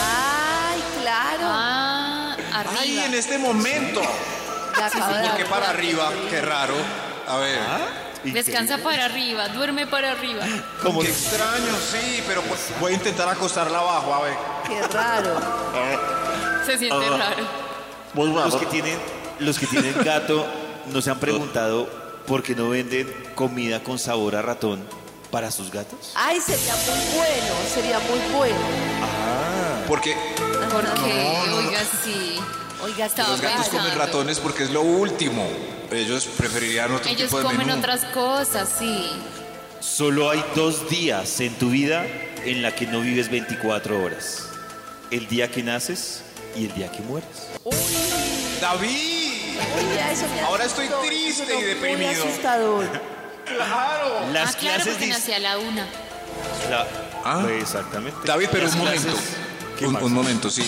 Ay, 0.00 0.80
claro. 1.02 1.42
Ah, 1.42 2.36
Ay, 2.78 2.98
en 2.98 3.14
este 3.14 3.38
momento. 3.38 4.02
Me 4.76 4.82
acabo 4.84 5.06
de 5.06 5.20
¿Por 5.20 5.22
dar 5.22 5.36
qué 5.36 5.44
para 5.44 5.70
arriba? 5.70 6.12
Qué 6.30 6.40
raro. 6.40 6.74
A 7.26 7.36
ver. 7.38 7.58
Descansa 8.24 8.78
para 8.78 9.04
arriba, 9.04 9.48
duerme 9.48 9.86
para 9.86 10.12
arriba. 10.12 10.44
Como 10.82 11.00
Qué 11.00 11.08
extraño, 11.08 11.76
sí, 11.90 12.22
pero 12.26 12.42
pues 12.42 12.72
voy 12.80 12.92
a 12.92 12.94
intentar 12.96 13.28
acostarla 13.28 13.78
abajo, 13.78 14.14
a 14.14 14.22
ver. 14.22 14.36
Qué 14.66 14.82
raro. 14.88 15.40
Se 16.64 16.78
siente 16.78 17.08
raro. 17.10 17.44
los 18.14 18.56
que 18.56 18.66
tienen, 18.66 18.98
los 19.38 19.58
que 19.58 19.66
tienen 19.66 19.94
gato 20.04 20.46
no 20.92 21.00
se 21.00 21.10
han 21.10 21.18
preguntado 21.18 21.88
por 22.26 22.42
qué 22.42 22.54
no 22.54 22.70
venden 22.70 23.12
comida 23.34 23.82
con 23.82 23.98
sabor 23.98 24.34
a 24.34 24.42
ratón 24.42 24.84
para 25.30 25.50
sus 25.50 25.70
gatos. 25.70 26.12
Ay, 26.14 26.40
sería 26.40 26.74
muy 26.74 27.16
bueno. 27.16 27.54
Sería 27.72 27.98
muy 28.00 28.36
bueno. 28.36 28.58
Porque 29.86 30.16
Porque, 30.72 31.52
oiga, 31.54 31.80
sí. 32.04 32.40
Oiga, 32.86 33.06
Estaba 33.06 33.30
los 33.30 33.40
gatos 33.40 33.66
pensando. 33.68 33.82
comen 33.90 33.98
ratones 33.98 34.38
porque 34.40 34.62
es 34.64 34.70
lo 34.70 34.82
último. 34.82 35.46
Ellos 35.90 36.26
preferirían 36.36 36.92
otro 36.92 37.08
Ellos 37.10 37.22
tipo 37.28 37.38
de 37.38 37.44
comen 37.44 37.66
menú. 37.66 37.78
otras 37.78 38.04
cosas, 38.06 38.68
sí. 38.78 39.10
Solo 39.80 40.30
hay 40.30 40.42
dos 40.54 40.88
días 40.88 41.40
en 41.40 41.54
tu 41.54 41.70
vida 41.70 42.06
en 42.44 42.62
la 42.62 42.74
que 42.74 42.86
no 42.86 43.00
vives 43.00 43.30
24 43.30 44.02
horas. 44.02 44.44
El 45.10 45.26
día 45.28 45.50
que 45.50 45.62
naces 45.62 46.22
y 46.56 46.66
el 46.66 46.74
día 46.74 46.90
que 46.90 47.00
mueres. 47.00 47.28
David. 48.60 49.58
Oiga, 49.76 50.12
eso 50.12 50.26
me 50.34 50.40
Ahora 50.42 50.64
asustó, 50.64 50.82
estoy 50.82 51.08
triste 51.08 51.42
eso 51.44 51.52
y 51.52 51.56
muy 51.56 51.64
deprimido. 51.64 52.10
asustador. 52.24 52.86
Claro. 53.44 54.32
Las 54.32 54.54
ah, 54.54 54.58
claro, 54.58 54.74
clases 54.76 54.92
porque 54.94 55.06
dis- 55.06 55.08
nací 55.10 55.32
a 55.32 55.38
la 55.38 55.58
una. 55.58 55.86
la- 56.70 56.86
Ah. 57.24 57.40
pues, 57.42 57.62
exactamente. 57.62 58.18
David, 58.24 58.48
pero 58.52 58.64
Las 58.64 58.72
un 58.74 58.78
momento. 58.80 59.02
clases- 59.08 59.36
¿Qué 59.78 59.86
Un, 59.86 59.92
más? 59.92 60.02
un 60.02 60.12
momento, 60.12 60.50
sí. 60.50 60.62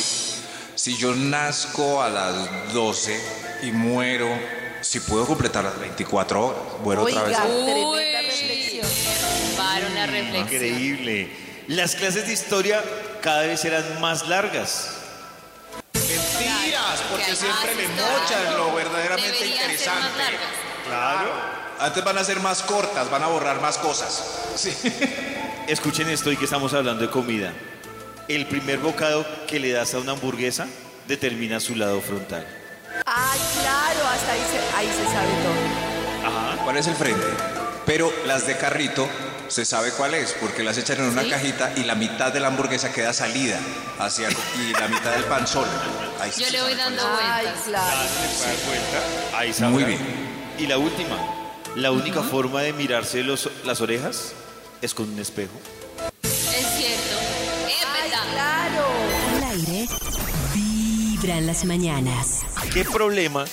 Si 0.78 0.96
yo 0.96 1.12
nazco 1.12 2.00
a 2.00 2.08
las 2.08 2.72
12 2.72 3.20
y 3.62 3.72
muero, 3.72 4.28
si 4.80 5.00
puedo 5.00 5.26
completar 5.26 5.64
las 5.64 5.76
24 5.76 6.46
horas, 6.46 6.62
muero 6.84 7.02
otra 7.02 7.24
vez. 7.24 7.36
Tremenda 7.36 8.22
reflexión. 8.22 8.86
Para 9.56 9.86
una 9.88 10.06
reflexión. 10.06 10.44
Increíble. 10.44 11.36
Las 11.66 11.96
clases 11.96 12.28
de 12.28 12.32
historia 12.32 12.80
cada 13.20 13.42
vez 13.42 13.58
serán 13.58 14.00
más 14.00 14.28
largas. 14.28 14.90
Mentiras, 15.94 17.00
porque 17.10 17.34
siempre 17.34 17.74
le 17.74 17.88
mochan 17.88 18.56
lo 18.56 18.72
verdaderamente 18.72 19.32
Deberían 19.32 19.58
ser 19.58 19.68
más 19.68 19.98
interesante. 19.98 20.38
Claro. 20.86 21.32
Antes 21.80 22.04
van 22.04 22.18
a 22.18 22.24
ser 22.24 22.38
más 22.38 22.62
cortas, 22.62 23.10
van 23.10 23.24
a 23.24 23.26
borrar 23.26 23.60
más 23.60 23.78
cosas. 23.78 24.22
Sí. 24.54 24.72
Escuchen 25.66 26.08
esto 26.08 26.30
y 26.30 26.36
que 26.36 26.44
estamos 26.44 26.72
hablando 26.72 27.04
de 27.04 27.10
comida. 27.10 27.52
El 28.28 28.46
primer 28.46 28.78
bocado 28.78 29.26
que 29.46 29.58
le 29.58 29.72
das 29.72 29.94
a 29.94 29.98
una 29.98 30.12
hamburguesa 30.12 30.66
determina 31.06 31.60
su 31.60 31.74
lado 31.74 32.00
frontal. 32.00 32.46
Ay, 33.06 33.40
claro, 33.60 34.06
hasta 34.06 34.32
ahí 34.32 34.40
se, 34.50 34.76
ahí 34.76 34.86
se 34.88 35.04
sabe 35.04 35.28
todo. 35.42 36.28
Ajá. 36.28 36.62
¿Cuál 36.64 36.76
es 36.76 36.86
el 36.86 36.94
frente? 36.94 37.24
Pero 37.86 38.12
las 38.26 38.46
de 38.46 38.56
carrito 38.58 39.08
se 39.48 39.64
sabe 39.64 39.92
cuál 39.92 40.12
es, 40.14 40.34
porque 40.40 40.62
las 40.62 40.76
echan 40.76 40.98
en 40.98 41.04
una 41.04 41.22
¿Sí? 41.22 41.30
cajita 41.30 41.72
y 41.76 41.84
la 41.84 41.94
mitad 41.94 42.30
de 42.32 42.40
la 42.40 42.48
hamburguesa 42.48 42.92
queda 42.92 43.14
salida 43.14 43.58
hacia 43.98 44.28
y 44.30 44.72
la 44.72 44.88
mitad 44.88 45.12
del 45.12 45.24
pan 45.24 45.46
solo. 45.46 45.68
Ahí 46.20 46.30
Yo 46.36 46.50
le 46.50 46.60
voy 46.60 46.74
dando 46.74 47.02
vueltas. 47.08 47.62
claro. 47.64 47.96
Ahí 49.34 49.52
sabrán. 49.54 49.72
Muy 49.72 49.84
bien. 49.84 50.00
Y 50.58 50.66
la 50.66 50.76
última. 50.76 51.16
La 51.76 51.92
única 51.92 52.22
forma 52.22 52.60
de 52.62 52.72
mirarse 52.74 53.22
los- 53.22 53.48
las 53.64 53.80
orejas 53.80 54.32
es 54.82 54.92
con 54.92 55.08
un 55.10 55.18
espejo. 55.18 55.52
Vibra 61.20 61.38
en 61.38 61.46
las 61.46 61.64
mañanas. 61.64 62.42
¿Qué 62.72 62.84
problema 62.84 63.44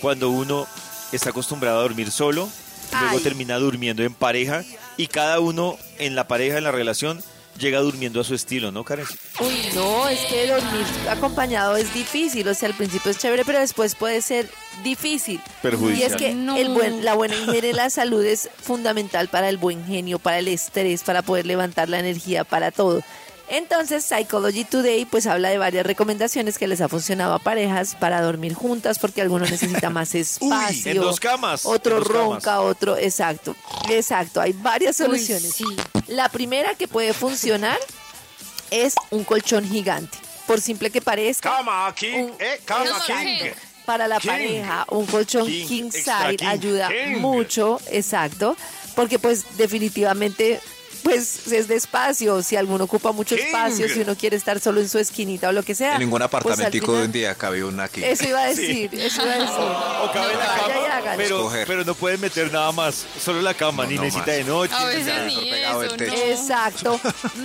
cuando 0.00 0.30
uno 0.30 0.66
está 1.12 1.30
acostumbrado 1.30 1.78
a 1.78 1.82
dormir 1.82 2.10
solo, 2.10 2.48
luego 2.92 3.16
Ay. 3.16 3.20
termina 3.20 3.56
durmiendo 3.58 4.02
en 4.02 4.14
pareja 4.14 4.62
y 4.96 5.06
cada 5.06 5.40
uno 5.40 5.78
en 5.98 6.14
la 6.14 6.26
pareja, 6.28 6.58
en 6.58 6.64
la 6.64 6.72
relación, 6.72 7.22
llega 7.58 7.78
durmiendo 7.80 8.20
a 8.20 8.24
su 8.24 8.34
estilo, 8.34 8.72
¿no, 8.72 8.84
Karen? 8.84 9.06
Uy, 9.40 9.54
no, 9.74 10.08
es 10.08 10.20
que 10.26 10.48
dormir 10.48 10.84
acompañado 11.08 11.76
es 11.76 11.92
difícil. 11.94 12.46
O 12.48 12.54
sea, 12.54 12.68
al 12.68 12.74
principio 12.74 13.10
es 13.10 13.18
chévere, 13.18 13.44
pero 13.44 13.60
después 13.60 13.94
puede 13.94 14.20
ser 14.22 14.50
difícil. 14.82 15.40
Perjudicial. 15.62 16.10
Y 16.10 16.12
es 16.12 16.16
que 16.16 16.34
No. 16.34 16.56
el 16.56 16.68
buen, 16.70 17.04
la 17.04 17.14
buena 17.14 17.36
higiene 17.36 17.68
de 17.68 17.72
la 17.72 17.90
salud 17.90 18.24
es 18.24 18.50
fundamental 18.60 19.28
para 19.28 19.48
el 19.48 19.56
buen 19.56 19.86
genio, 19.86 20.18
para 20.18 20.38
el 20.40 20.48
estrés, 20.48 21.02
para 21.04 21.22
poder 21.22 21.46
levantar 21.46 21.88
la 21.88 22.00
energía, 22.00 22.44
para 22.44 22.70
todo. 22.70 23.02
Entonces, 23.48 24.04
Psychology 24.04 24.64
Today 24.64 25.04
pues 25.04 25.26
habla 25.26 25.50
de 25.50 25.58
varias 25.58 25.84
recomendaciones 25.86 26.56
que 26.58 26.66
les 26.66 26.80
ha 26.80 26.88
funcionado 26.88 27.34
a 27.34 27.38
parejas 27.38 27.94
para 27.94 28.22
dormir 28.22 28.54
juntas 28.54 28.98
porque 28.98 29.20
alguno 29.20 29.44
necesita 29.44 29.90
más 29.90 30.14
espacio. 30.14 30.92
en 30.92 30.96
dos 30.98 31.20
camas, 31.20 31.66
Otro 31.66 31.98
en 31.98 32.02
dos 32.04 32.12
ronca, 32.12 32.40
camas. 32.40 32.64
otro, 32.64 32.96
exacto. 32.96 33.54
Exacto, 33.90 34.40
hay 34.40 34.52
varias 34.54 34.98
Uy, 35.00 35.06
soluciones. 35.06 35.52
sí. 35.54 35.64
La 36.06 36.28
primera 36.30 36.74
que 36.74 36.88
puede 36.88 37.12
funcionar 37.12 37.78
es 38.70 38.94
un 39.10 39.24
colchón 39.24 39.68
gigante. 39.68 40.16
Por 40.46 40.60
simple 40.60 40.90
que 40.90 41.00
parezca, 41.00 41.50
Cama 41.56 41.92
King, 41.94 42.24
Un- 42.24 42.32
eh, 42.38 42.60
cama. 42.64 42.84
King. 43.06 43.50
para 43.86 44.08
la 44.08 44.18
King. 44.20 44.28
pareja, 44.28 44.86
un 44.90 45.06
colchón 45.06 45.46
King, 45.46 45.66
king, 45.66 45.90
side 45.90 46.36
king, 46.38 46.46
ayuda 46.46 46.88
king. 46.88 47.18
mucho, 47.18 47.78
exacto, 47.90 48.56
porque 48.94 49.18
pues 49.18 49.56
definitivamente 49.58 50.60
pues 51.04 51.46
es 51.52 51.68
de 51.68 51.76
espacio, 51.76 52.42
si 52.42 52.56
alguno 52.56 52.84
ocupa 52.84 53.12
mucho 53.12 53.36
King. 53.36 53.44
espacio, 53.44 53.88
si 53.88 54.00
uno 54.00 54.16
quiere 54.16 54.36
estar 54.36 54.58
solo 54.58 54.80
en 54.80 54.88
su 54.88 54.98
esquinita 54.98 55.50
o 55.50 55.52
lo 55.52 55.62
que 55.62 55.74
sea. 55.76 55.92
En 55.92 56.00
ningún 56.00 56.18
pues, 56.18 56.26
apartamentico 56.26 56.86
de 56.86 56.98
final- 56.98 57.06
un 57.06 57.12
día 57.12 57.34
cabía 57.36 57.66
una 57.66 57.84
aquí. 57.84 58.02
Eso 58.02 58.26
iba 58.26 58.40
a 58.42 58.46
decir, 58.46 58.90
eso 58.94 59.22
iba 59.22 59.32
a 59.34 59.38
decir. 59.38 59.54
O 59.54 60.10
cabe 60.12 60.34
la 60.34 61.00
cama, 61.00 61.14
pero, 61.66 61.84
no 61.84 61.94
pueden 61.94 62.20
meter 62.20 62.50
nada 62.52 62.72
más. 62.72 63.04
Solo 63.22 63.40
la 63.42 63.54
cama, 63.54 63.84
No, 63.84 63.90
ni 63.90 63.96
no 63.96 64.02
necesita 64.02 64.26
más. 64.26 64.36
de 64.36 64.44
noche. 64.44 64.74
A 64.74 64.84
veces 64.86 65.14
ni 65.26 65.50
pegado 65.50 65.82
eso, 65.82 65.92
al 65.92 65.96
techo. 65.98 66.12
no. 66.16 66.22
Exacto, 66.22 67.00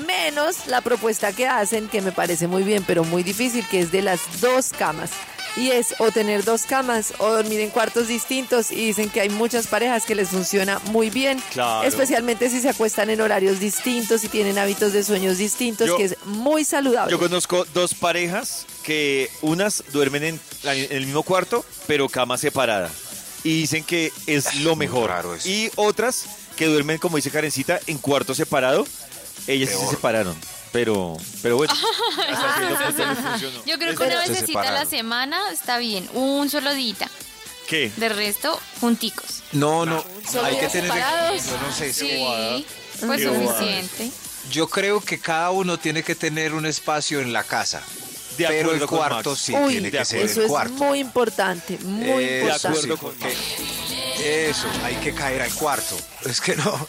menos 0.08 0.68
la 0.68 0.82
propuesta 0.82 1.34
que 1.34 1.46
hacen, 1.48 1.88
que 1.90 2.02
me 2.02 2.12
parece 2.12 2.48
muy 2.48 2.64
bien, 2.64 2.84
pero 2.88 3.04
muy 3.04 3.22
difícil, 3.24 3.68
que 3.70 3.82
es 3.82 3.92
de 3.92 4.02
las 4.02 4.20
dos 4.42 4.70
camas. 4.78 5.12
Y 5.60 5.72
es 5.72 5.96
o 6.00 6.12
tener 6.12 6.44
dos 6.44 6.64
camas 6.64 7.14
o 7.18 7.30
dormir 7.32 7.60
en 7.60 7.70
cuartos 7.70 8.08
distintos. 8.08 8.72
Y 8.72 8.86
dicen 8.88 9.10
que 9.10 9.22
hay 9.22 9.30
muchas 9.30 9.68
parejas 9.68 10.06
que 10.06 10.16
les 10.16 10.30
funciona 10.30 10.80
muy 10.92 11.10
bien, 11.10 11.42
Claro. 11.52 11.88
especialmente 11.88 12.50
si 12.50 12.62
se 12.62 12.70
acuestan 12.70 13.10
en 13.10 13.20
horarios 13.22 13.60
distintos 13.60 14.24
y 14.24 14.30
tienen 14.30 14.58
hábitos 14.58 14.94
de 14.94 15.04
sueños 15.04 15.38
distintos, 15.38 15.88
Yo- 15.88 15.98
que 15.98 16.06
es 16.06 16.16
muy 16.26 16.64
saludable. 16.64 17.12
Yo 17.12 17.20
conozco 17.20 17.66
dos 17.74 17.94
parejas 17.94 18.66
que 18.84 19.30
unas 19.42 19.84
duermen 19.92 20.24
en, 20.24 20.40
en 20.64 20.88
el 20.92 21.06
mismo 21.06 21.24
cuarto, 21.24 21.66
pero 21.88 22.08
cama 22.10 22.38
separada. 22.38 22.90
Y 23.44 23.62
dicen 23.62 23.84
que 23.84 24.12
es 24.28 24.56
lo 24.56 24.76
muy 24.76 24.88
mejor. 24.88 25.12
Y 25.46 25.70
otras 25.76 26.26
que 26.56 26.66
duermen, 26.68 26.98
como 26.98 27.16
dice 27.18 27.32
Karencita, 27.32 27.80
en 27.88 27.98
cuarto 27.98 28.34
separado. 28.36 28.86
Ellas 29.48 29.70
se 29.72 29.88
separaron. 29.88 30.36
Pero, 30.72 31.18
pero 31.42 31.58
bueno. 31.58 31.74
hasta 32.32 32.58
cierto 32.58 32.86
punto 32.86 33.06
les 33.08 33.18
funcionó. 33.18 33.66
Yo 33.66 33.78
creo 33.80 33.96
que 33.96 34.04
una 34.04 34.26
Se 34.26 34.32
a 34.32 34.36
la 34.42 34.46
separaron. 34.48 34.90
semana 34.90 35.52
está 35.52 35.78
bien, 35.78 36.08
un 36.14 36.50
solo 36.50 36.74
día. 36.74 37.10
¿Qué? 37.68 37.92
De 37.98 38.10
resto, 38.10 38.60
junticos. 38.82 39.44
No, 39.52 39.86
no, 39.86 40.04
Solo 40.32 40.46
hay 40.48 40.58
que 40.58 40.68
tener... 40.70 40.92
separados. 40.92 41.46
Yo 41.46 41.58
no 41.62 41.72
sé, 41.74 41.94
Sí, 41.94 42.66
pues 43.06 43.22
Qué 43.22 43.28
bobada. 43.30 43.60
suficiente. 43.60 44.12
Yo 44.52 44.68
creo 44.68 45.02
que 45.02 45.20
cada 45.20 45.52
uno 45.52 45.78
tiene 45.78 46.02
que 46.04 46.16
tener 46.16 46.54
un 46.54 46.66
espacio 46.66 47.20
en 47.20 47.32
la 47.34 47.44
casa. 47.44 47.82
De 48.38 48.46
pero 48.48 48.72
el 48.72 48.82
acuerdo 48.84 48.88
con 48.88 48.98
cuarto 49.00 49.30
Max. 49.32 49.42
sí 49.42 49.54
Uy, 49.54 49.74
tiene 49.74 49.92
de 49.92 49.98
que 50.00 50.06
ser 50.06 50.22
eso 50.22 50.40
el 50.40 50.46
es 50.46 50.52
cuarto. 50.52 50.74
muy 50.74 51.00
importante, 51.00 51.78
muy 51.80 52.24
Eh, 52.24 52.28
De 52.28 52.40
importante. 52.42 52.68
acuerdo 52.80 52.96
sí, 52.96 53.00
con 53.02 54.24
Eso, 54.24 54.68
hay 54.84 54.96
que 54.96 55.14
caer 55.14 55.42
al 55.42 55.54
cuarto. 55.54 55.96
Es 56.26 56.40
que 56.42 56.56
no. 56.56 56.88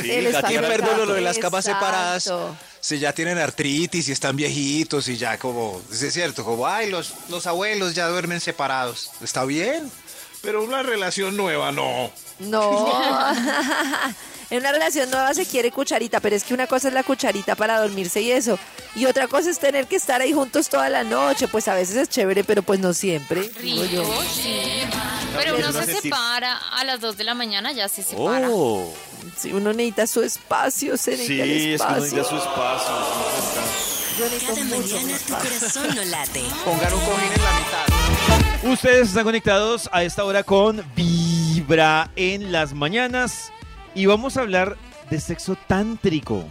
Sí, 0.00 0.10
El 0.10 0.26
espacio 0.28 0.60
perdón 0.60 1.08
lo 1.08 1.14
de 1.14 1.20
las 1.22 1.38
camas 1.38 1.64
separadas. 1.64 2.26
Exacto. 2.26 2.56
Si 2.84 2.98
ya 2.98 3.14
tienen 3.14 3.38
artritis 3.38 4.10
y 4.10 4.12
están 4.12 4.36
viejitos 4.36 5.08
y 5.08 5.16
ya 5.16 5.38
como, 5.38 5.80
es 5.90 6.12
cierto, 6.12 6.44
como, 6.44 6.66
ay, 6.66 6.90
los, 6.90 7.14
los 7.30 7.46
abuelos 7.46 7.94
ya 7.94 8.08
duermen 8.08 8.42
separados. 8.42 9.10
Está 9.22 9.46
bien, 9.46 9.90
pero 10.42 10.62
una 10.62 10.82
relación 10.82 11.34
nueva 11.34 11.72
no. 11.72 12.10
No. 12.40 13.32
en 14.50 14.58
una 14.60 14.70
relación 14.70 15.10
nueva 15.10 15.32
se 15.32 15.46
quiere 15.46 15.70
cucharita, 15.70 16.20
pero 16.20 16.36
es 16.36 16.44
que 16.44 16.52
una 16.52 16.66
cosa 16.66 16.88
es 16.88 16.94
la 16.94 17.04
cucharita 17.04 17.54
para 17.54 17.80
dormirse 17.80 18.20
y 18.20 18.32
eso. 18.32 18.58
Y 18.94 19.06
otra 19.06 19.28
cosa 19.28 19.48
es 19.48 19.58
tener 19.58 19.86
que 19.86 19.96
estar 19.96 20.20
ahí 20.20 20.34
juntos 20.34 20.68
toda 20.68 20.90
la 20.90 21.04
noche. 21.04 21.48
Pues 21.48 21.68
a 21.68 21.74
veces 21.74 21.96
es 21.96 22.10
chévere, 22.10 22.44
pero 22.44 22.62
pues 22.62 22.80
no 22.80 22.92
siempre. 22.92 23.48
digo 23.62 23.86
yo. 23.86 24.02
Rico, 24.02 24.22
sí. 24.30 24.82
Pero 25.36 25.56
uno 25.56 25.72
se 25.72 26.00
separa 26.00 26.56
a 26.56 26.84
las 26.84 27.00
2 27.00 27.16
de 27.16 27.24
la 27.24 27.34
mañana, 27.34 27.72
ya 27.72 27.88
se 27.88 28.02
separa. 28.02 28.48
Oh, 28.50 28.92
Si 29.36 29.52
uno 29.52 29.72
necesita 29.72 30.06
su 30.06 30.22
espacio, 30.22 30.96
se 30.96 31.12
necesita 31.12 31.44
sí, 31.44 31.50
el 31.50 31.74
es 31.74 31.82
que 31.82 31.86
uno 31.86 31.96
necesita 31.96 32.24
su 32.24 32.36
espacio. 32.36 32.94
Yo 34.18 34.26
Cada 34.46 34.64
mucho 34.64 34.94
mañana 35.00 35.18
tu 35.26 35.32
corazón 35.34 35.96
no 35.96 36.04
late. 36.04 36.42
Pongan 36.64 36.92
un 36.94 37.00
cojín 37.00 37.32
en 37.32 37.42
la 37.42 37.52
mitad. 37.58 38.72
Ustedes 38.72 39.08
están 39.08 39.24
conectados 39.24 39.90
a 39.92 40.04
esta 40.04 40.24
hora 40.24 40.44
con 40.44 40.84
Vibra 40.94 42.10
en 42.14 42.52
las 42.52 42.74
mañanas 42.74 43.50
y 43.94 44.06
vamos 44.06 44.36
a 44.36 44.42
hablar 44.42 44.76
de 45.10 45.18
sexo 45.18 45.56
tántrico. 45.66 46.44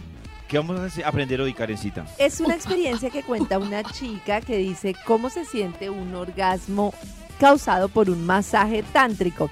¿Qué 0.46 0.58
vamos 0.58 0.78
a 0.98 1.08
aprender 1.08 1.40
hoy, 1.40 1.54
Karencita? 1.54 2.04
Es 2.18 2.38
una 2.40 2.54
experiencia 2.54 3.08
que 3.08 3.22
cuenta 3.22 3.58
una 3.58 3.82
chica 3.82 4.42
que 4.42 4.58
dice 4.58 4.94
cómo 5.06 5.30
se 5.30 5.46
siente 5.46 5.88
un 5.88 6.14
orgasmo 6.14 6.92
causado 7.38 7.88
por 7.88 8.10
un 8.10 8.24
masaje 8.24 8.82
tántrico. 8.92 9.50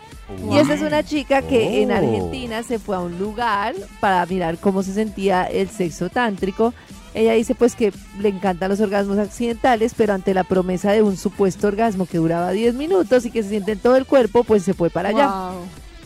Y 0.51 0.57
esa 0.57 0.75
es 0.75 0.81
una 0.83 1.03
chica 1.03 1.43
que 1.43 1.83
en 1.83 1.91
Oh. 1.91 1.95
Argentina 1.97 2.63
se 2.63 2.79
fue 2.79 2.97
a 2.97 3.01
un 3.01 3.19
lugar 3.19 3.75
para 4.01 4.25
mirar 4.27 4.57
cómo 4.59 4.83
se 4.83 4.95
sentía 4.95 5.45
el 5.45 5.69
sexo 5.69 6.09
tántrico. 6.09 6.73
Ella 7.15 7.35
dice 7.35 7.55
pues 7.55 7.75
que 7.77 7.93
le 8.19 8.31
encantan 8.31 8.71
los 8.71 8.81
orgasmos 8.81 9.19
accidentales, 9.19 9.93
pero 9.95 10.15
ante 10.15 10.33
la 10.33 10.45
promesa 10.45 10.93
de 10.93 11.03
un 11.03 11.19
supuesto 11.19 11.67
orgasmo 11.69 12.07
que 12.07 12.17
duraba 12.17 12.51
10 12.53 12.75
minutos 12.75 13.27
y 13.27 13.31
que 13.31 13.43
se 13.43 13.51
siente 13.51 13.73
en 13.73 13.79
todo 13.81 13.97
el 13.97 14.07
cuerpo, 14.07 14.45
pues 14.45 14.63
se 14.63 14.73
fue 14.73 14.89
para 14.89 15.11
allá. 15.11 15.51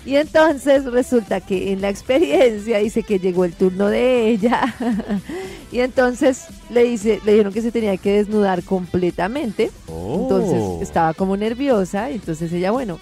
Y 0.06 0.16
entonces 0.16 0.84
resulta 0.84 1.40
que 1.40 1.72
en 1.72 1.80
la 1.80 1.88
experiencia 1.88 2.78
dice 2.78 3.02
que 3.02 3.18
llegó 3.18 3.44
el 3.44 3.52
turno 3.54 3.88
de 3.88 4.28
ella. 4.28 4.72
y 5.72 5.80
entonces 5.80 6.44
le 6.70 6.84
dice, 6.84 7.20
le 7.24 7.32
dijeron 7.32 7.52
que 7.52 7.60
se 7.60 7.72
tenía 7.72 7.96
que 7.96 8.12
desnudar 8.12 8.62
completamente. 8.62 9.70
Oh. 9.88 10.20
Entonces 10.22 10.88
estaba 10.88 11.12
como 11.12 11.36
nerviosa. 11.36 12.10
Entonces 12.10 12.52
ella, 12.52 12.70
bueno, 12.70 13.00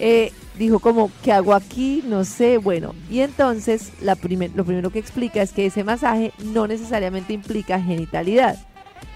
eh, 0.00 0.32
dijo 0.58 0.80
como, 0.80 1.12
¿qué 1.22 1.30
hago 1.32 1.54
aquí? 1.54 2.02
No 2.06 2.24
sé, 2.24 2.58
bueno. 2.58 2.92
Y 3.08 3.20
entonces 3.20 3.92
la 4.00 4.16
primer- 4.16 4.50
lo 4.56 4.64
primero 4.64 4.90
que 4.90 4.98
explica 4.98 5.42
es 5.42 5.52
que 5.52 5.66
ese 5.66 5.84
masaje 5.84 6.32
no 6.52 6.66
necesariamente 6.66 7.32
implica 7.32 7.80
genitalidad. 7.80 8.58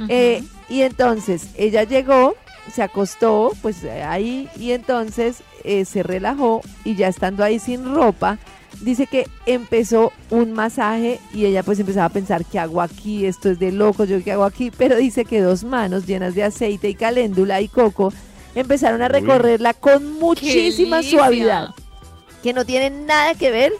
Eh, 0.08 0.42
y 0.68 0.82
entonces 0.82 1.48
ella 1.56 1.82
llegó, 1.84 2.34
se 2.72 2.82
acostó, 2.82 3.52
pues 3.62 3.82
eh, 3.82 4.02
ahí, 4.02 4.48
y 4.58 4.72
entonces 4.72 5.38
eh, 5.66 5.84
se 5.84 6.02
relajó 6.02 6.62
y 6.84 6.94
ya 6.94 7.08
estando 7.08 7.44
ahí 7.44 7.58
sin 7.58 7.84
ropa, 7.94 8.38
dice 8.80 9.06
que 9.06 9.26
empezó 9.46 10.12
un 10.30 10.52
masaje 10.52 11.20
y 11.34 11.46
ella 11.46 11.62
pues 11.62 11.78
empezaba 11.78 12.06
a 12.06 12.10
pensar, 12.10 12.44
¿qué 12.44 12.58
hago 12.58 12.80
aquí? 12.80 13.26
Esto 13.26 13.50
es 13.50 13.58
de 13.58 13.72
loco, 13.72 14.04
yo 14.04 14.22
qué 14.22 14.32
hago 14.32 14.44
aquí, 14.44 14.70
pero 14.76 14.96
dice 14.96 15.24
que 15.24 15.40
dos 15.40 15.64
manos 15.64 16.06
llenas 16.06 16.34
de 16.34 16.44
aceite 16.44 16.88
y 16.88 16.94
caléndula 16.94 17.60
y 17.60 17.68
coco 17.68 18.12
empezaron 18.54 19.02
a 19.02 19.08
recorrerla 19.08 19.74
con 19.74 20.18
muchísima 20.18 21.02
suavidad, 21.02 21.70
que 22.42 22.54
no 22.54 22.64
tiene 22.64 22.88
nada 22.88 23.34
que 23.34 23.50
ver 23.50 23.72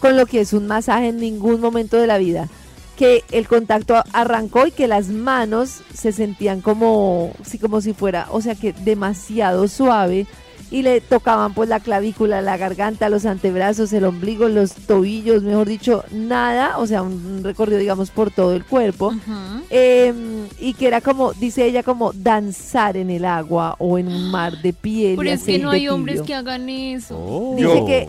con 0.00 0.16
lo 0.16 0.26
que 0.26 0.40
es 0.40 0.52
un 0.52 0.66
masaje 0.66 1.08
en 1.08 1.18
ningún 1.18 1.60
momento 1.60 1.96
de 1.96 2.08
la 2.08 2.18
vida 2.18 2.48
que 2.96 3.24
el 3.32 3.48
contacto 3.48 4.02
arrancó 4.12 4.66
y 4.66 4.70
que 4.70 4.86
las 4.86 5.08
manos 5.08 5.80
se 5.92 6.12
sentían 6.12 6.60
como, 6.60 7.32
sí, 7.44 7.58
como 7.58 7.80
si 7.80 7.92
fuera, 7.92 8.28
o 8.30 8.40
sea 8.40 8.54
que 8.54 8.72
demasiado 8.72 9.66
suave 9.68 10.26
y 10.70 10.82
le 10.82 11.00
tocaban 11.00 11.54
pues 11.54 11.68
la 11.68 11.80
clavícula, 11.80 12.42
la 12.42 12.56
garganta, 12.56 13.08
los 13.08 13.26
antebrazos, 13.26 13.92
el 13.92 14.04
ombligo, 14.04 14.48
los 14.48 14.72
tobillos, 14.72 15.42
mejor 15.42 15.68
dicho, 15.68 16.04
nada, 16.10 16.78
o 16.78 16.86
sea, 16.86 17.02
un 17.02 17.40
recorrido 17.44 17.78
digamos 17.78 18.10
por 18.10 18.30
todo 18.30 18.54
el 18.54 18.64
cuerpo. 18.64 19.08
Ujú. 19.08 19.62
Eh, 19.70 20.12
y 20.60 20.74
que 20.74 20.86
era 20.86 21.00
como, 21.00 21.32
dice 21.34 21.64
ella, 21.66 21.82
como 21.82 22.12
danzar 22.12 22.96
en 22.96 23.10
el 23.10 23.24
agua 23.24 23.76
o 23.78 23.98
en 23.98 24.08
un 24.08 24.30
mar 24.30 24.60
de 24.62 24.72
piel. 24.72 25.16
Pero 25.16 25.30
es 25.30 25.42
que 25.42 25.58
no 25.58 25.70
hay 25.70 25.88
hombres 25.88 26.22
que 26.22 26.34
hagan 26.34 26.68
eso. 26.68 27.54
Dice 27.56 27.68
Yo. 27.78 27.86
que, 27.86 28.08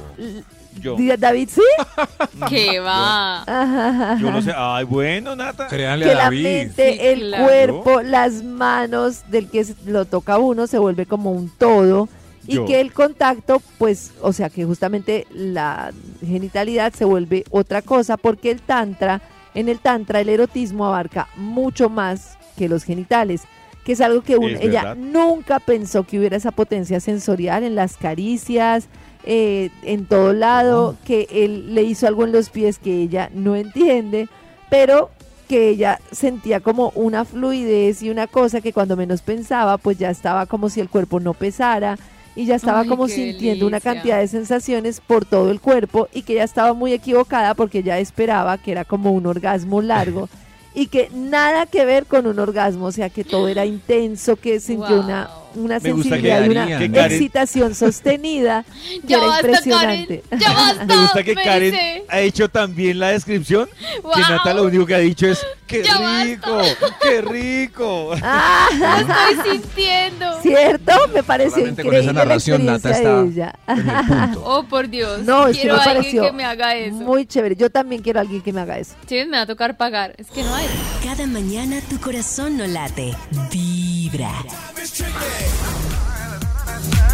Yo. 0.81 0.95
David, 1.17 1.49
sí. 1.53 1.61
¿Qué 2.49 2.79
va? 2.79 3.41
Ajá. 3.43 4.17
Yo 4.19 4.31
no 4.31 4.41
sé. 4.41 4.51
Ay, 4.55 4.83
bueno, 4.85 5.35
Nata. 5.35 5.67
Créanle 5.67 6.05
que 6.05 6.11
a 6.11 6.15
la 6.15 6.23
David. 6.23 6.43
mente, 6.43 6.93
Sí, 6.93 6.99
el 7.01 7.19
claro. 7.29 7.45
cuerpo, 7.45 8.01
las 8.01 8.43
manos 8.43 9.21
del 9.29 9.49
que 9.49 9.63
se- 9.63 9.75
lo 9.85 10.05
toca 10.05 10.37
uno 10.37 10.67
se 10.67 10.77
vuelve 10.77 11.05
como 11.05 11.31
un 11.31 11.49
todo 11.49 12.09
y 12.47 12.55
Yo. 12.55 12.65
que 12.65 12.79
el 12.81 12.93
contacto, 12.93 13.61
pues, 13.77 14.11
o 14.21 14.33
sea, 14.33 14.49
que 14.49 14.65
justamente 14.65 15.25
la 15.31 15.91
genitalidad 16.25 16.93
se 16.93 17.05
vuelve 17.05 17.43
otra 17.49 17.81
cosa 17.81 18.17
porque 18.17 18.51
el 18.51 18.61
tantra, 18.61 19.21
en 19.53 19.69
el 19.69 19.79
tantra 19.79 20.19
el 20.21 20.29
erotismo 20.29 20.85
abarca 20.85 21.27
mucho 21.35 21.89
más 21.89 22.37
que 22.57 22.69
los 22.69 22.83
genitales, 22.83 23.43
que 23.83 23.93
es 23.93 24.01
algo 24.01 24.21
que 24.21 24.37
un- 24.37 24.51
Es 24.51 24.61
ella 24.61 24.83
verdad. 24.83 24.95
nunca 24.97 25.59
pensó 25.59 26.03
que 26.03 26.17
hubiera 26.19 26.37
esa 26.37 26.51
potencia 26.51 26.99
sensorial 26.99 27.63
en 27.63 27.75
las 27.75 27.97
caricias, 27.97 28.87
eh, 29.23 29.69
en 29.83 30.05
todo 30.05 30.33
lado, 30.33 30.95
que 31.05 31.27
él 31.31 31.73
le 31.73 31.83
hizo 31.83 32.07
algo 32.07 32.25
en 32.25 32.31
los 32.31 32.49
pies 32.49 32.77
que 32.79 33.01
ella 33.01 33.29
no 33.33 33.55
entiende, 33.55 34.27
pero 34.69 35.09
que 35.47 35.69
ella 35.69 35.99
sentía 36.11 36.59
como 36.59 36.91
una 36.95 37.23
fluidez 37.25 38.01
y 38.01 38.09
una 38.09 38.25
cosa 38.27 38.61
que 38.61 38.73
cuando 38.73 38.95
menos 38.97 39.21
pensaba, 39.21 39.77
pues 39.77 39.97
ya 39.99 40.09
estaba 40.09 40.47
como 40.47 40.69
si 40.69 40.79
el 40.79 40.89
cuerpo 40.89 41.19
no 41.19 41.33
pesara 41.35 41.97
y 42.35 42.45
ya 42.45 42.55
estaba 42.55 42.81
Ay, 42.81 42.87
como 42.87 43.07
sintiendo 43.07 43.65
una 43.65 43.79
cantidad 43.79 44.19
de 44.19 44.27
sensaciones 44.27 44.99
por 44.99 45.25
todo 45.25 45.51
el 45.51 45.61
cuerpo 45.61 46.09
y 46.13 46.23
que 46.23 46.33
ella 46.33 46.43
estaba 46.43 46.73
muy 46.73 46.91
equivocada 46.93 47.53
porque 47.53 47.79
ella 47.79 47.97
esperaba 47.99 48.57
que 48.57 48.71
era 48.71 48.83
como 48.85 49.11
un 49.11 49.25
orgasmo 49.25 49.81
largo 49.81 50.27
y 50.75 50.87
que 50.87 51.09
nada 51.13 51.65
que 51.65 51.85
ver 51.85 52.05
con 52.05 52.27
un 52.27 52.37
orgasmo, 52.39 52.85
o 52.87 52.91
sea 52.91 53.09
que 53.09 53.23
todo 53.23 53.47
era 53.47 53.65
intenso, 53.65 54.35
que 54.35 54.59
sintió 54.59 54.97
Wow. 54.97 55.05
una 55.05 55.29
Me 55.55 55.61
gusta 55.61 55.79
sensibilidad 55.79 56.39
que 56.41 56.45
y 56.45 56.49
una 56.49 56.65
que 56.79 56.91
Karen- 56.91 57.11
excitación 57.11 57.75
sostenida 57.75 58.65
que 59.01 59.07
Ya 59.07 59.17
era 59.17 59.27
basta, 59.27 59.47
impresionante. 59.47 60.23
Karen. 60.29 60.39
Ya 60.41 60.53
basta. 60.53 60.85
Me 60.95 60.97
gusta 61.01 61.23
que 61.23 61.35
me 61.35 61.43
Karen 61.43 61.71
dice. 61.71 62.03
ha 62.09 62.19
hecho 62.19 62.49
también 62.49 62.99
la 62.99 63.09
descripción. 63.09 63.67
Que 63.67 64.01
Wow. 64.01 64.13
Nata 64.29 64.53
lo 64.53 64.63
único 64.63 64.85
que 64.85 64.95
ha 64.95 64.99
dicho 64.99 65.27
es 65.27 65.45
¡Qué 65.67 65.81
Ya 65.83 65.97
basta. 65.99 66.23
rico! 66.25 66.61
¡Qué 67.01 67.21
rico! 67.21 68.11
Ah, 68.21 68.67
Lo 68.77 68.95
estoy 69.35 69.51
sintiendo. 69.53 70.41
¿cierto? 70.43 70.91
Me 71.13 71.23
pareció 71.23 71.51
Solamente 71.55 71.81
con 71.81 71.87
increíble 71.93 72.11
esa 72.11 72.13
narración, 72.13 72.65
la 72.67 72.71
Nata 72.73 72.91
está 72.91 73.13
de 73.15 73.19
en 73.21 73.31
ella. 73.33 73.55
el 73.67 73.83
punto. 73.83 74.43
Oh, 74.45 74.63
por 74.65 74.87
Dios. 74.89 75.21
No, 75.23 75.47
es 75.47 75.55
que 75.57 75.61
Quiero 75.63 75.77
me 75.77 75.81
a 75.81 75.83
alguien 75.85 75.97
pareció 76.03 76.23
que 76.23 76.31
me 76.33 76.43
haga 76.45 76.75
eso. 76.75 76.95
Muy 76.97 77.25
chévere. 77.25 77.55
Yo 77.55 77.71
también 77.71 78.03
quiero 78.03 78.19
a 78.19 78.21
alguien 78.21 78.41
que 78.41 78.53
me 78.53 78.61
haga 78.61 78.77
eso. 78.77 78.93
Sí, 79.07 79.15
me 79.25 79.37
va 79.37 79.41
a 79.41 79.45
tocar 79.47 79.75
pagar. 79.75 80.13
Es 80.19 80.27
que 80.29 80.43
no 80.43 80.53
hay. 80.53 80.67
Cada 81.03 81.25
mañana 81.25 81.81
tu 81.89 81.99
corazón 81.99 82.57
no 82.57 82.67
late, 82.67 83.15
vibra. 83.51 84.31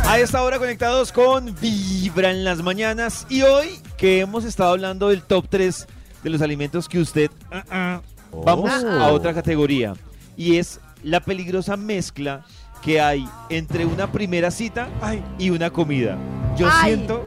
A 0.07 0.19
esta 0.19 0.43
hora 0.43 0.59
conectados 0.59 1.11
con 1.11 1.55
Vibra 1.61 2.31
en 2.31 2.43
las 2.43 2.61
mañanas 2.61 3.25
y 3.29 3.43
hoy 3.43 3.79
que 3.97 4.19
hemos 4.19 4.43
estado 4.43 4.71
hablando 4.71 5.07
del 5.09 5.21
top 5.21 5.45
3 5.49 5.87
de 6.23 6.29
los 6.29 6.41
alimentos 6.41 6.89
que 6.89 6.99
usted... 6.99 7.31
ah, 7.51 7.63
ah, 7.71 8.01
vamos 8.45 8.71
a 8.83 9.07
otra 9.11 9.33
categoría 9.33 9.93
y 10.35 10.57
es 10.57 10.79
la 11.03 11.21
peligrosa 11.21 11.77
mezcla 11.77 12.43
que 12.81 12.99
hay 12.99 13.27
entre 13.49 13.85
una 13.85 14.11
primera 14.11 14.51
cita 14.51 14.89
y 15.37 15.49
una 15.49 15.69
comida. 15.69 16.17
Yo 16.57 16.67
Ay. 16.69 16.95
siento, 16.95 17.25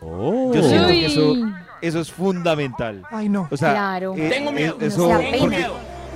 yo 0.54 0.62
siento 0.62 0.88
que 0.88 1.06
eso, 1.06 1.34
eso 1.80 2.00
es 2.00 2.10
fundamental. 2.12 3.02
Ay, 3.10 3.28
no. 3.30 3.48
O 3.50 3.56
sea, 3.56 3.70
Claro. 3.72 4.14
eh, 4.16 4.28
Tengo 4.28 4.50
eh, 4.50 4.54
miedo. 4.54 4.76
eso, 4.80 5.08
No 5.08 5.14
porque- 5.38 5.56
pena. 5.56 5.68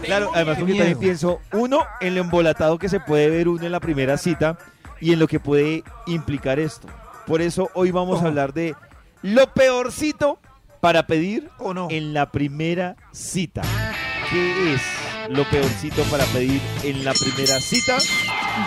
claro, 0.02 0.30
además 0.34 0.56
porque 0.58 0.72
también 0.74 0.86
miedo. 0.88 1.00
pienso, 1.00 1.40
uno, 1.52 1.80
en 2.00 2.14
lo 2.14 2.20
embolatado 2.20 2.78
que 2.78 2.88
se 2.90 3.00
puede 3.00 3.30
ver 3.30 3.48
uno 3.48 3.64
en 3.64 3.72
la 3.72 3.80
primera 3.80 4.18
cita 4.18 4.58
y 5.00 5.12
en 5.12 5.18
lo 5.18 5.28
que 5.28 5.40
puede 5.40 5.82
implicar 6.06 6.58
esto. 6.58 6.88
Por 7.26 7.42
eso 7.42 7.70
hoy 7.74 7.90
vamos 7.90 8.22
a 8.22 8.26
hablar 8.26 8.52
de 8.52 8.74
lo 9.22 9.52
peorcito 9.52 10.38
para 10.80 11.06
pedir 11.06 11.48
¿O 11.58 11.74
no? 11.74 11.88
en 11.90 12.14
la 12.14 12.30
primera 12.30 12.96
cita. 13.12 13.62
¿Qué 14.30 14.74
es 14.74 14.82
lo 15.28 15.44
peorcito 15.50 16.02
para 16.04 16.24
pedir 16.26 16.60
en 16.84 17.04
la 17.04 17.12
primera 17.12 17.60
cita? 17.60 17.98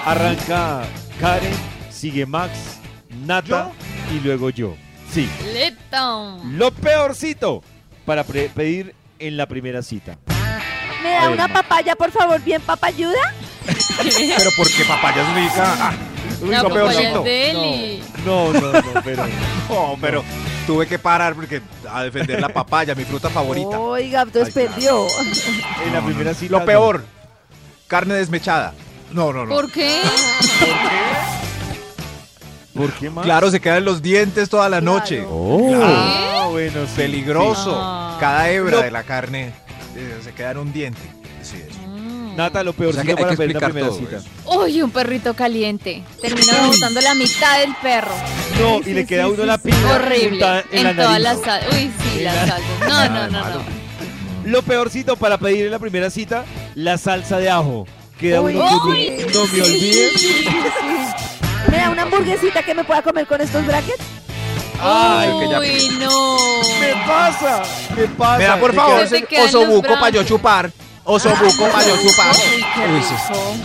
Arranca 0.06 0.84
Karen, 1.20 1.54
sigue 1.90 2.26
Max, 2.26 2.52
Nata 3.26 3.72
y 4.14 4.20
luego 4.20 4.50
yo. 4.50 4.76
Sí, 5.12 5.30
Listo. 5.54 6.40
lo 6.52 6.72
peorcito 6.72 7.62
para 8.06 8.24
pedir 8.24 8.96
en 9.20 9.38
la 9.38 9.46
primera 9.46 9.82
cita. 9.82 10.18
¿Me 11.04 11.12
da 11.12 11.22
ver, 11.28 11.32
una 11.32 11.48
papaya, 11.52 11.96
por 11.96 12.12
favor, 12.12 12.42
bien 12.42 12.62
papayuda? 12.62 13.34
Pero 13.68 14.50
porque 14.58 14.84
papaya 14.88 15.22
es 15.22 15.36
rica. 15.36 15.76
Ah, 15.80 15.94
Uy, 16.42 16.50
peorcito. 16.74 17.24
deli. 17.24 18.04
No, 18.26 18.52
no, 18.54 18.72
no, 18.72 19.02
pero 19.04 19.24
no, 19.70 19.98
pero 20.00 20.24
tuve 20.66 20.88
que 20.88 21.00
parar 21.00 21.36
porque 21.36 21.62
a 21.90 22.04
defender 22.04 22.40
la 22.40 22.50
papaya, 22.50 22.96
mi 22.96 23.04
fruta 23.04 23.30
favorita. 23.30 23.80
Oiga, 23.80 24.22
entonces 24.22 24.56
Ay, 24.56 24.68
claro. 24.68 24.76
perdió. 24.76 25.08
en 25.86 25.94
la 25.94 26.02
primera 26.06 26.34
cita. 26.34 26.52
Lo 26.52 26.60
no. 26.60 26.66
peor, 26.66 27.04
carne 27.88 28.16
desmechada. 28.16 28.74
No, 29.12 29.34
no, 29.34 29.46
no. 29.46 29.54
¿Por 29.54 29.72
qué? 29.72 30.02
¿Por 32.76 32.92
qué 32.94 33.10
más? 33.10 33.26
Claro, 33.26 33.52
se 33.52 33.60
quedan 33.60 33.84
los 33.84 34.02
dientes 34.02 34.50
toda 34.50 34.70
la 34.70 34.80
noche. 34.82 35.26
Ah, 35.30 36.48
bueno, 36.50 36.86
sí, 36.86 36.94
Peligroso. 36.96 37.74
Ah. 37.76 38.18
Cada 38.20 38.50
hebra 38.50 38.82
de 38.82 38.92
la 38.92 39.04
carne 39.04 39.52
eh, 39.96 40.20
se 40.24 40.34
queda 40.34 40.52
en 40.52 40.58
un 40.60 40.72
diente. 40.74 41.02
Sí, 41.42 41.58
eso. 41.58 41.81
Sí. 42.32 42.36
Nata, 42.38 42.64
lo 42.64 42.72
O 42.72 42.74
peorcito 42.74 43.04
sea 43.04 43.04
que 43.04 43.12
hay 43.12 43.16
para 43.24 43.32
que 43.32 43.38
pedir 43.38 43.52
explicar 43.58 43.72
primera 43.72 43.94
cita. 43.96 44.18
eso. 44.50 44.60
Uy, 44.60 44.82
un 44.82 44.92
perrito 44.92 45.34
caliente. 45.34 46.04
Terminó 46.22 46.54
botando 46.68 47.02
la 47.02 47.14
mitad 47.16 47.60
del 47.60 47.76
perro. 47.82 48.14
No, 48.60 48.84
Sí, 48.84 48.90
y 48.92 48.94
le 48.94 49.06
queda 49.06 49.24
sí, 49.26 49.30
uno 49.32 49.42
sí, 49.44 49.48
la 49.48 49.58
pinta 49.58 49.94
Horrible. 49.96 50.46
en, 50.72 50.78
En 50.78 50.84
la 50.84 50.96
todas 51.04 51.20
las 51.22 51.42
salsas. 51.42 51.74
Uy, 51.74 51.92
sí, 52.04 52.18
En 52.20 52.24
las 52.26 52.36
la- 52.36 52.48
salsas. 52.48 52.80
No, 52.82 52.88
Nada 52.90 53.10
no, 53.10 53.28
no, 53.28 53.40
malo. 53.44 53.56
no. 54.44 54.50
Lo 54.52 54.62
peorcito 54.64 55.16
para 55.18 55.38
pedir 55.38 55.66
en 55.66 55.72
la 55.72 55.80
primera 55.80 56.10
cita, 56.10 56.46
la 56.76 56.98
salsa 56.98 57.38
de 57.38 57.50
ajo. 57.50 57.86
Queda 58.20 58.42
Uy, 58.42 58.56
uno 58.56 58.66
uy. 58.88 59.26
no 59.34 59.46
me 59.48 59.62
olvides. 59.62 60.26
¿Me 61.70 61.78
da 61.78 61.90
una 61.90 62.02
hamburguesita 62.04 62.64
que 62.64 62.74
me 62.76 62.84
pueda 62.84 63.02
comer 63.02 63.26
con 63.28 63.40
estos 63.42 63.66
brackets? 63.66 64.04
Ay, 64.84 65.30
que 65.40 65.50
ya- 65.50 65.60
Uy, 65.60 65.98
no. 66.00 66.38
¿Qué 66.80 66.94
pasa? 67.08 67.62
¿Qué 67.96 68.08
pasa? 68.08 68.38
Me 68.40 68.44
da 68.46 68.58
por 68.60 68.72
Me 68.72 68.78
favor 68.78 69.00
ese 69.02 69.20
los 69.30 69.46
osobuco 69.56 69.88
para 69.94 70.10
yo 70.10 70.24
chupar. 70.24 70.72
Osobuco 71.04 71.64
Uy, 71.66 73.02
sí. 73.04 73.14
rico. 73.28 73.56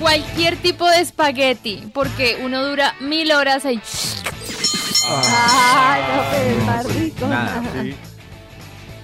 Cualquier 0.00 0.56
tipo 0.56 0.88
de 0.88 1.00
espagueti, 1.00 1.82
porque 1.92 2.38
uno 2.42 2.64
dura 2.64 2.94
mil 3.00 3.32
horas 3.32 3.64
ahí. 3.64 3.80
Ay, 5.10 6.02
no, 6.02 6.22
pero 6.30 6.50
es 6.58 6.64
más 6.64 6.94
rico. 6.94 7.26
nada, 7.26 7.62
Sí. 7.82 7.94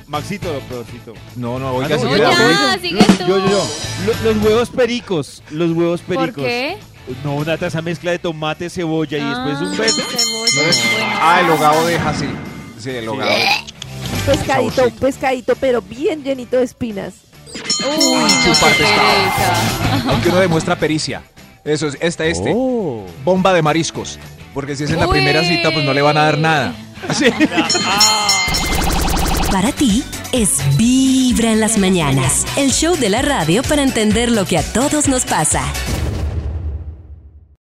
Maxito, 0.06 0.52
lo 0.52 0.60
peorcito. 0.60 1.14
No, 1.36 1.58
no, 1.58 1.68
Ah, 1.68 1.72
oiga, 1.72 1.96
no, 1.96 2.16
ya, 2.16 2.28
voy- 2.28 2.78
sigue 2.80 3.02
tú. 3.04 3.26
Yo, 3.26 3.38
yo, 3.38 3.48
yo. 3.48 3.66
Lo- 4.06 4.32
los 4.34 4.44
huevos 4.44 4.70
pericos. 4.70 5.42
Los 5.50 5.70
huevos 5.72 6.02
pericos. 6.02 6.34
¿Por 6.34 6.34
qué? 6.44 6.76
No, 7.24 7.42
Nata, 7.44 7.66
esa 7.66 7.80
mezcla 7.82 8.10
de 8.10 8.18
tomate, 8.18 8.68
cebolla 8.70 9.16
y 9.18 9.24
después 9.24 9.60
un 9.60 9.74
Ah, 9.74 9.78
beso. 9.78 10.02
No. 10.02 11.20
Ah, 11.20 11.40
el 11.40 11.50
hogado 11.50 11.86
deja 11.86 12.10
así. 12.10 12.26
Sí, 12.78 12.90
el 12.90 13.08
hogado. 13.08 13.30
Un 13.32 14.20
pescadito, 14.26 14.84
un 14.84 14.90
pescadito, 14.92 15.56
pero 15.56 15.80
bien 15.82 16.22
llenito 16.22 16.58
de 16.58 16.64
espinas. 16.64 17.14
Uy, 17.80 18.30
no, 18.46 18.54
pereza. 18.54 20.10
Aunque 20.10 20.28
uno 20.28 20.38
demuestra 20.38 20.76
pericia. 20.76 21.22
Eso 21.64 21.88
es, 21.88 21.96
esta, 22.00 22.26
este. 22.26 22.52
Oh. 22.54 23.04
Bomba 23.24 23.52
de 23.54 23.62
mariscos. 23.62 24.18
Porque 24.52 24.76
si 24.76 24.84
es 24.84 24.90
en 24.90 25.00
la 25.00 25.06
Uy. 25.06 25.12
primera 25.12 25.42
cita, 25.42 25.70
pues 25.72 25.84
no 25.84 25.92
le 25.92 26.02
van 26.02 26.16
a 26.16 26.24
dar 26.24 26.38
nada. 26.38 26.74
Sí. 27.12 27.26
Para 29.52 29.70
ti 29.72 30.02
es 30.32 30.50
Vibra 30.76 31.52
en 31.52 31.60
las 31.60 31.76
mañanas, 31.76 32.46
el 32.56 32.72
show 32.72 32.96
de 32.96 33.10
la 33.10 33.20
radio 33.20 33.62
para 33.62 33.82
entender 33.82 34.30
lo 34.30 34.46
que 34.46 34.56
a 34.56 34.62
todos 34.62 35.06
nos 35.06 35.24
pasa. 35.26 35.62